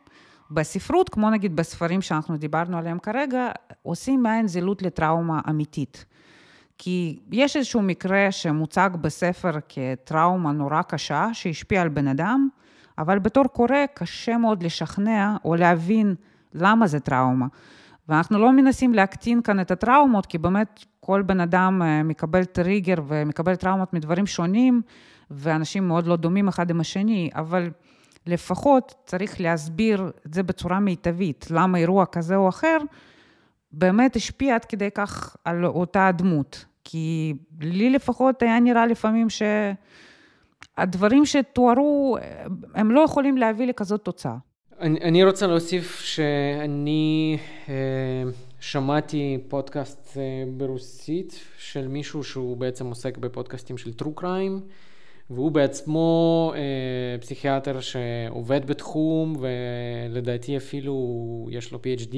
בספרות, 0.51 1.09
כמו 1.09 1.29
נגיד 1.29 1.55
בספרים 1.55 2.01
שאנחנו 2.01 2.37
דיברנו 2.37 2.77
עליהם 2.77 2.99
כרגע, 2.99 3.49
עושים 3.81 4.23
מעין 4.23 4.47
זילות 4.47 4.81
לטראומה 4.81 5.41
אמיתית. 5.49 6.05
כי 6.77 7.19
יש 7.31 7.55
איזשהו 7.55 7.81
מקרה 7.81 8.31
שמוצג 8.31 8.89
בספר 9.01 9.51
כטראומה 9.69 10.51
נורא 10.51 10.81
קשה, 10.81 11.27
שהשפיעה 11.33 11.81
על 11.81 11.89
בן 11.89 12.07
אדם, 12.07 12.49
אבל 12.97 13.19
בתור 13.19 13.43
קורא 13.43 13.85
קשה 13.93 14.37
מאוד 14.37 14.63
לשכנע 14.63 15.35
או 15.45 15.55
להבין 15.55 16.15
למה 16.53 16.87
זה 16.87 16.99
טראומה. 16.99 17.47
ואנחנו 18.09 18.39
לא 18.39 18.51
מנסים 18.51 18.93
להקטין 18.93 19.41
כאן 19.41 19.59
את 19.59 19.71
הטראומות, 19.71 20.25
כי 20.25 20.37
באמת 20.37 20.85
כל 20.99 21.21
בן 21.21 21.39
אדם 21.39 21.81
אה, 21.81 22.03
מקבל 22.03 22.43
טריגר 22.43 22.95
ומקבל 23.07 23.55
טראומות 23.55 23.93
מדברים 23.93 24.25
שונים, 24.27 24.81
ואנשים 25.31 25.87
מאוד 25.87 26.07
לא 26.07 26.15
דומים 26.15 26.47
אחד 26.47 26.69
עם 26.69 26.79
השני, 26.79 27.29
אבל 27.35 27.69
לפחות 28.27 28.95
צריך 29.05 29.41
להסביר 29.41 30.11
את 30.25 30.33
זה 30.33 30.43
בצורה 30.43 30.79
מיטבית, 30.79 31.47
למה 31.49 31.77
אירוע 31.77 32.05
כזה 32.05 32.35
או 32.35 32.49
אחר 32.49 32.77
באמת 33.77 34.15
השפיע 34.15 34.55
עד 34.55 34.65
כדי 34.65 34.89
כך 34.93 35.35
על 35.45 35.65
אותה 35.65 36.07
הדמות. 36.07 36.65
כי 36.83 37.33
לי 37.61 37.89
לפחות 37.89 38.41
היה 38.41 38.59
נראה 38.59 38.85
לפעמים 38.85 39.27
שהדברים 40.77 41.25
שתוארו, 41.25 42.17
הם 42.75 42.91
לא 42.91 43.01
יכולים 43.01 43.37
להביא 43.37 43.67
לכזאת 43.67 44.01
תוצאה. 44.05 44.37
אני, 44.79 44.99
אני 45.01 45.23
רוצה 45.23 45.47
להוסיף 45.47 45.99
שאני 45.99 47.37
אה, 47.69 47.73
שמעתי 48.59 49.37
פודקאסט 49.47 50.17
אה, 50.17 50.21
ברוסית 50.57 51.39
של 51.57 51.87
מישהו 51.87 52.23
שהוא 52.23 52.57
בעצם 52.57 52.85
עוסק 52.85 53.17
בפודקאסטים 53.17 53.77
של 53.77 53.91
true 54.01 54.21
crime. 54.21 54.61
והוא 55.29 55.51
בעצמו 55.51 56.53
אה, 56.55 57.17
פסיכיאטר 57.21 57.79
שעובד 57.79 58.67
בתחום 58.67 59.35
ולדעתי 59.39 60.57
אפילו 60.57 60.95
יש 61.51 61.71
לו 61.71 61.79
PhD 61.79 62.15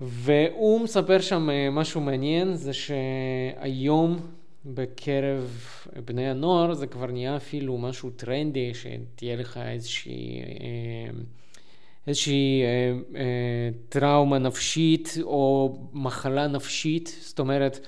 והוא 0.00 0.80
מספר 0.80 1.20
שם 1.20 1.50
אה, 1.50 1.70
משהו 1.70 2.00
מעניין 2.00 2.54
זה 2.54 2.72
שהיום 2.72 4.18
בקרב 4.64 5.64
בני 6.04 6.30
הנוער 6.30 6.74
זה 6.74 6.86
כבר 6.86 7.06
נהיה 7.06 7.36
אפילו 7.36 7.78
משהו 7.78 8.10
טרנדי 8.10 8.72
שתהיה 8.74 9.36
לך 9.36 9.56
איזושהי, 9.56 10.40
אה, 10.40 11.10
איזושהי 12.06 12.62
אה, 13.14 13.68
טראומה 13.88 14.38
נפשית 14.38 15.18
או 15.22 15.78
מחלה 15.92 16.46
נפשית 16.46 17.16
זאת 17.20 17.38
אומרת 17.38 17.86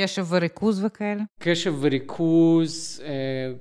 קשב 0.00 0.26
וריכוז 0.32 0.84
וכאלה? 0.84 1.22
קשב 1.40 1.74
וריכוז, 1.80 3.02
אה, 3.04 3.52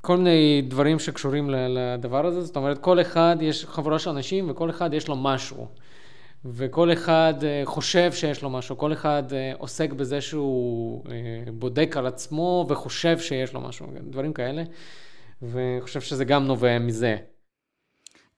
כל 0.00 0.16
מיני 0.16 0.62
דברים 0.68 0.98
שקשורים 0.98 1.50
לדבר 1.50 2.26
הזה, 2.26 2.42
זאת 2.42 2.56
אומרת, 2.56 2.78
כל 2.78 3.00
אחד, 3.00 3.36
יש 3.40 3.64
חבורה 3.64 3.98
של 3.98 4.10
אנשים 4.10 4.50
וכל 4.50 4.70
אחד 4.70 4.94
יש 4.94 5.08
לו 5.08 5.16
משהו. 5.16 5.66
וכל 6.44 6.92
אחד 6.92 7.34
אה, 7.42 7.62
חושב 7.64 8.12
שיש 8.12 8.42
לו 8.42 8.50
משהו, 8.50 8.78
כל 8.78 8.92
אחד 8.92 9.22
אה, 9.32 9.52
עוסק 9.58 9.92
בזה 9.92 10.20
שהוא 10.20 11.04
בודק 11.52 11.96
על 11.96 12.06
עצמו 12.06 12.66
וחושב 12.68 13.18
שיש 13.18 13.54
לו 13.54 13.60
משהו, 13.60 13.86
דברים 14.10 14.32
כאלה. 14.32 14.62
ואני 15.42 15.80
חושב 15.80 16.00
שזה 16.00 16.24
גם 16.24 16.44
נובע 16.44 16.78
מזה. 16.78 17.16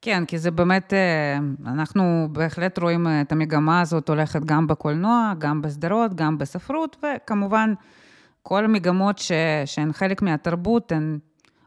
כן, 0.01 0.25
כי 0.25 0.37
זה 0.37 0.51
באמת, 0.51 0.93
אה, 0.93 1.37
אנחנו 1.65 2.27
בהחלט 2.31 2.79
רואים 2.79 3.07
אה, 3.07 3.21
את 3.21 3.31
המגמה 3.31 3.81
הזאת 3.81 4.09
הולכת 4.09 4.45
גם 4.45 4.67
בקולנוע, 4.67 5.33
גם 5.37 5.61
בסדרות, 5.61 6.13
גם 6.13 6.37
בספרות, 6.37 6.97
וכמובן, 7.03 7.73
כל 8.43 8.65
המגמות 8.65 9.17
ש, 9.17 9.31
שהן 9.65 9.93
חלק 9.93 10.21
מהתרבות, 10.21 10.91
הן 10.91 11.19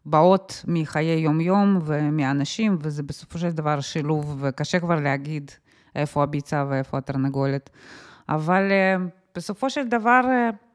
באות 0.06 0.64
מחיי 0.68 1.18
יום-יום 1.18 1.78
ומאנשים, 1.84 2.78
וזה 2.80 3.02
בסופו 3.02 3.38
של 3.38 3.50
דבר 3.50 3.80
שילוב, 3.80 4.38
וקשה 4.40 4.80
כבר 4.80 5.00
להגיד 5.00 5.50
איפה 5.96 6.22
הביצה 6.22 6.64
ואיפה 6.68 6.98
התרנגולת. 6.98 7.70
אבל 8.28 8.68
אה, 8.70 8.96
בסופו 9.34 9.70
של 9.70 9.88
דבר, 9.88 10.20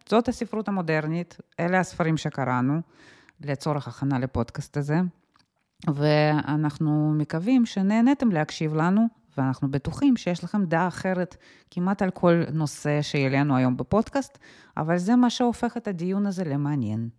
זאת 0.10 0.28
הספרות 0.28 0.68
המודרנית, 0.68 1.38
אלה 1.60 1.80
הספרים 1.80 2.18
שקראנו, 2.18 2.82
לצורך 3.42 3.88
הכנה 3.88 4.20
לפודקאסט 4.20 4.78
הזה. 4.78 4.96
ואנחנו 5.94 7.14
מקווים 7.18 7.66
שנהניתם 7.66 8.32
להקשיב 8.32 8.76
לנו, 8.76 9.08
ואנחנו 9.38 9.72
בטוחים 9.72 10.18
שיש 10.18 10.44
לכם 10.44 10.66
דעה 10.66 10.88
אחרת 10.88 11.38
כמעט 11.72 12.02
על 12.02 12.12
כל 12.12 12.44
נושא 12.54 13.02
שיעלינו 13.02 13.58
היום 13.58 13.78
בפודקאסט, 13.78 14.38
אבל 14.78 14.98
זה 14.98 15.16
מה 15.16 15.30
שהופך 15.30 15.78
את 15.78 15.88
הדיון 15.88 16.26
הזה 16.26 16.44
למעניין. 16.44 17.10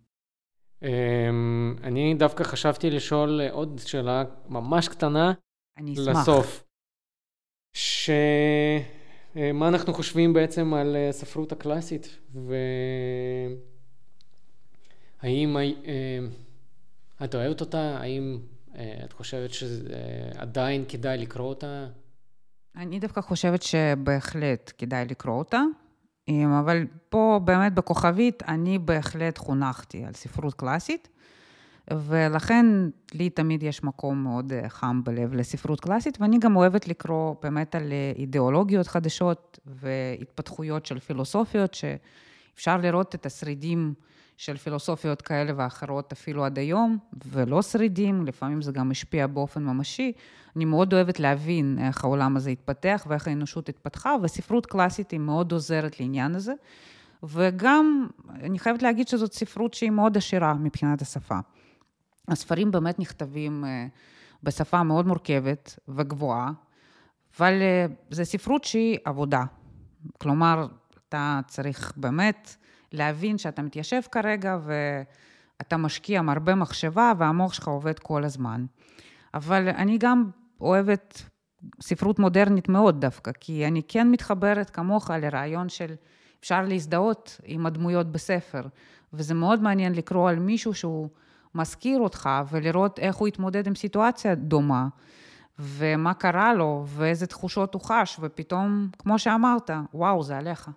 אמ, 0.83 1.77
אני 1.83 2.15
דווקא 2.15 2.45
חשבתי 2.45 2.91
לשאול 2.91 3.41
עוד 3.51 3.81
שאלה 3.87 4.25
ממש 4.49 4.89
קטנה. 4.89 5.33
אני 5.79 5.95
אשמח. 5.95 6.09
לסוף. 6.09 6.66
ש... 7.77 8.11
אה, 9.37 9.53
מה 9.53 9.69
אנחנו 9.69 9.95
חושבים 9.95 10.33
בעצם 10.33 10.75
על 10.75 10.97
הספרות 11.11 11.53
אה, 11.53 11.59
הקלאסית, 11.59 12.19
והאם 15.23 15.57
אה, 15.57 15.71
את 17.25 17.35
אוהבת 17.35 17.61
אותה? 17.61 17.99
האם 18.01 18.39
אה, 18.77 19.01
את 19.05 19.13
חושבת 19.13 19.51
שעדיין 19.53 20.85
כדאי 20.89 21.19
לקרוא 21.19 21.49
אותה? 21.49 21.87
אני 22.77 22.99
דווקא 22.99 23.21
חושבת 23.21 23.63
שבהחלט 23.63 24.73
כדאי 24.79 25.05
לקרוא 25.05 25.35
אותה, 25.35 25.63
אבל 26.61 26.87
פה 27.09 27.41
באמת 27.45 27.75
בכוכבית 27.75 28.43
אני 28.43 28.79
בהחלט 28.79 29.39
חונכתי 29.39 30.05
על 30.05 30.13
ספרות 30.13 30.55
קלאסית, 30.55 31.09
ולכן 31.93 32.67
לי 33.15 33.31
תמיד 33.31 33.63
יש 33.63 33.85
מקום 33.85 34.23
מאוד 34.23 34.53
אה, 34.53 34.69
חם 34.69 35.01
בלב 35.05 35.35
לספרות 35.35 35.81
קלאסית, 35.81 36.21
ואני 36.21 36.39
גם 36.39 36.57
אוהבת 36.57 36.89
לקרוא 36.89 37.35
באמת 37.43 37.75
על 37.75 37.93
אה, 37.93 38.13
אידיאולוגיות 38.17 38.87
חדשות 38.87 39.59
והתפתחויות 39.67 40.87
של 40.87 40.99
פילוסופיות, 40.99 41.75
שאפשר 41.75 42.77
לראות 42.77 43.15
את 43.15 43.27
השרידים 43.27 43.95
של 44.37 44.57
פילוסופיות 44.57 45.23
כאלה 45.23 45.53
ואחרות 45.57 46.13
אפילו 46.13 46.45
עד 46.45 46.59
היום, 46.59 46.99
ולא 47.27 47.63
שרידים, 47.63 48.27
לפעמים 48.27 48.63
זה 48.63 48.73
גם 48.73 48.91
משפיע 48.91 49.27
באופן 49.27 49.65
ממשי. 49.65 50.13
אני 50.57 50.65
מאוד 50.65 50.95
אוהבת 50.95 51.21
להבין 51.21 51.79
איך 51.87 52.05
העולם 52.05 52.37
הזה 52.37 52.51
התפתח 52.51 53.07
ואיך 53.09 53.29
האנושות 53.29 53.69
התפתחה, 53.69 54.15
וספרות 54.23 54.67
קלאסית 54.67 55.11
היא 55.11 55.21
מאוד 55.21 55.53
עוזרת 55.53 56.01
לעניין 56.01 56.35
הזה. 56.35 56.53
וגם, 57.23 58.07
אני 58.43 58.59
חייבת 58.59 58.83
להגיד 58.83 59.09
שזאת 59.09 59.33
ספרות 59.33 59.75
שהיא 59.75 59.91
מאוד 59.91 60.17
עשירה 60.17 60.55
מבחינת 60.55 61.03
השפה. 61.03 61.39
הספרים 62.29 62.71
באמת 62.71 62.99
נכתבים 62.99 63.65
אה, 63.65 63.87
בשפה 64.43 64.83
מאוד 64.83 65.07
מורכבת 65.07 65.79
וגבוהה, 65.89 66.51
אבל 67.39 67.53
אה, 67.63 67.87
זו 68.11 68.25
ספרות 68.25 68.65
שהיא 68.65 68.99
עבודה. 69.05 69.45
כלומר, 70.19 70.67
אתה 71.09 71.41
צריך 71.47 71.93
באמת 71.97 72.57
להבין 72.93 73.39
שאתה 73.39 73.63
מתיישב 73.63 74.01
כרגע 74.13 74.59
ואתה 74.65 75.77
משקיע 75.77 76.23
הרבה 76.29 76.55
מחשבה 76.55 77.13
והמוח 77.19 77.53
שלך 77.53 77.69
עובד 77.69 77.99
כל 77.99 78.25
הזמן. 78.25 78.67
אבל 79.35 79.69
אני 79.69 79.99
גם 79.99 80.31
אוהבת 80.61 81.23
ספרות 81.81 82.19
מודרנית 82.19 82.69
מאוד 82.69 83.01
דווקא, 83.01 83.31
כי 83.41 83.67
אני 83.67 83.83
כן 83.89 84.11
מתחברת 84.11 84.71
כמוך 84.71 85.11
לרעיון 85.11 85.69
של 85.69 85.95
אפשר 86.41 86.63
להזדהות 86.63 87.41
עם 87.45 87.67
הדמויות 87.67 88.13
בספר, 88.13 88.63
וזה 89.13 89.35
מאוד 89.35 89.63
מעניין 89.63 89.95
לקרוא 89.95 90.31
על 90.31 90.39
מישהו 90.39 90.75
שהוא 90.75 91.09
מזכיר 91.57 92.01
אותך 92.01 92.31
ולראות 92.51 92.99
איך 92.99 93.17
הוא 93.17 93.29
התמודד 93.29 93.67
עם 93.67 93.75
סיטואציה 93.75 94.35
דומה. 94.35 94.89
ומה 95.59 96.15
קרה 96.15 96.55
לו, 96.55 96.85
ואיזה 96.87 97.27
תחושות 97.27 97.75
הוא 97.75 97.83
חש, 97.83 98.17
ופתאום, 98.21 98.89
כמו 98.99 99.19
שאמרת, 99.19 99.71
וואו, 99.95 100.23
זה 100.23 100.37
עליך. 100.37 100.71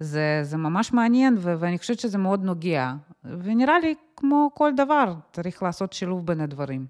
זה, 0.00 0.40
זה 0.42 0.56
ממש 0.56 0.92
מעניין, 0.92 1.36
ו- 1.38 1.54
ואני 1.58 1.78
חושבת 1.78 1.98
שזה 1.98 2.18
מאוד 2.18 2.44
נוגע. 2.44 2.92
ונראה 3.24 3.78
לי, 3.78 3.94
כמו 4.16 4.50
כל 4.54 4.72
דבר, 4.76 5.14
צריך 5.32 5.62
לעשות 5.62 5.92
שילוב 5.92 6.26
בין 6.26 6.40
הדברים. 6.40 6.86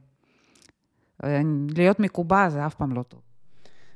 להיות 1.75 2.01
מקובע 2.01 2.49
זה 2.49 2.67
אף 2.67 2.75
פעם 2.75 2.93
לא 2.93 3.03
טוב. 3.03 3.21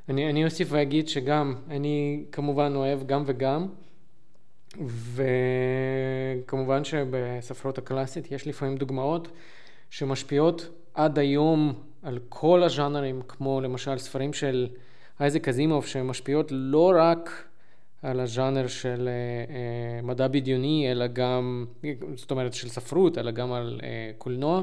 אני, 0.09 0.31
אני 0.31 0.45
אוסיף 0.45 0.69
ואגיד 0.71 1.09
שגם, 1.09 1.55
אני 1.71 2.25
כמובן 2.33 2.73
אוהב 2.75 3.07
גם 3.07 3.23
וגם, 3.27 3.67
וכמובן 5.15 6.85
שבספרות 6.85 7.79
הקלאסית 7.79 8.33
יש 8.33 8.47
לפעמים 8.47 8.77
דוגמאות 8.77 9.29
שמשפיעות 9.91 10.69
עד 10.95 11.19
היום 11.19 11.73
על 12.03 12.19
כל 12.29 12.63
הז'אנרים, 12.63 13.23
כמו 13.29 13.61
למשל 13.61 13.99
ספרים 13.99 14.33
של 14.33 14.69
אייזק 15.21 15.49
אזימוב, 15.49 15.87
שמשפיעות 15.87 16.47
לא 16.51 16.93
רק 16.97 17.45
על 18.03 18.21
הז'אנר 18.21 18.67
של 18.67 19.09
אה, 19.09 20.03
מדע 20.03 20.29
בדיוני, 20.29 20.89
אלא 20.91 21.07
גם, 21.07 21.67
זאת 22.17 22.31
אומרת 22.31 22.55
של 22.55 22.69
ספרות, 22.69 23.19
אלא 23.19 23.31
גם 23.31 23.53
על 23.53 23.81
אה, 23.83 24.11
קולנוע. 24.19 24.63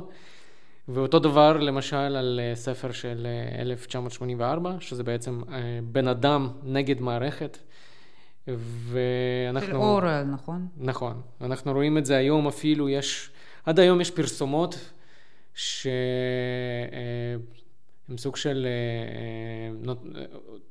ואותו 0.87 1.19
דבר 1.19 1.57
למשל 1.57 1.95
על 1.97 2.39
ספר 2.53 2.91
של 2.91 3.27
1984, 3.59 4.75
שזה 4.79 5.03
בעצם 5.03 5.41
בן 5.83 6.07
אדם 6.07 6.49
נגד 6.63 7.01
מערכת. 7.01 7.57
ואנחנו... 8.47 9.67
של 9.67 9.75
אורל, 9.75 10.23
נכון? 10.23 10.67
נכון. 10.77 11.21
אנחנו 11.41 11.71
רואים 11.73 11.97
את 11.97 12.05
זה 12.05 12.17
היום 12.17 12.47
אפילו, 12.47 12.89
יש... 12.89 13.31
עד 13.65 13.79
היום 13.79 14.01
יש 14.01 14.11
פרסומות 14.11 14.91
שהן 15.53 15.81
סוג 18.17 18.35
של 18.35 18.67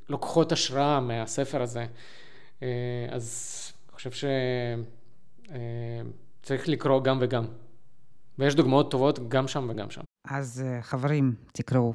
לוקחות 0.08 0.52
השראה 0.52 1.00
מהספר 1.00 1.62
הזה. 1.62 1.86
אז 3.10 3.72
אני 3.86 3.94
חושב 3.94 4.10
שצריך 6.42 6.68
לקרוא 6.68 7.02
גם 7.02 7.18
וגם. 7.20 7.44
ויש 8.38 8.54
דוגמאות 8.54 8.90
טובות 8.90 9.28
גם 9.28 9.48
שם 9.48 9.68
וגם 9.70 9.90
שם. 9.90 10.02
אז 10.28 10.64
חברים, 10.80 11.34
תקראו. 11.52 11.92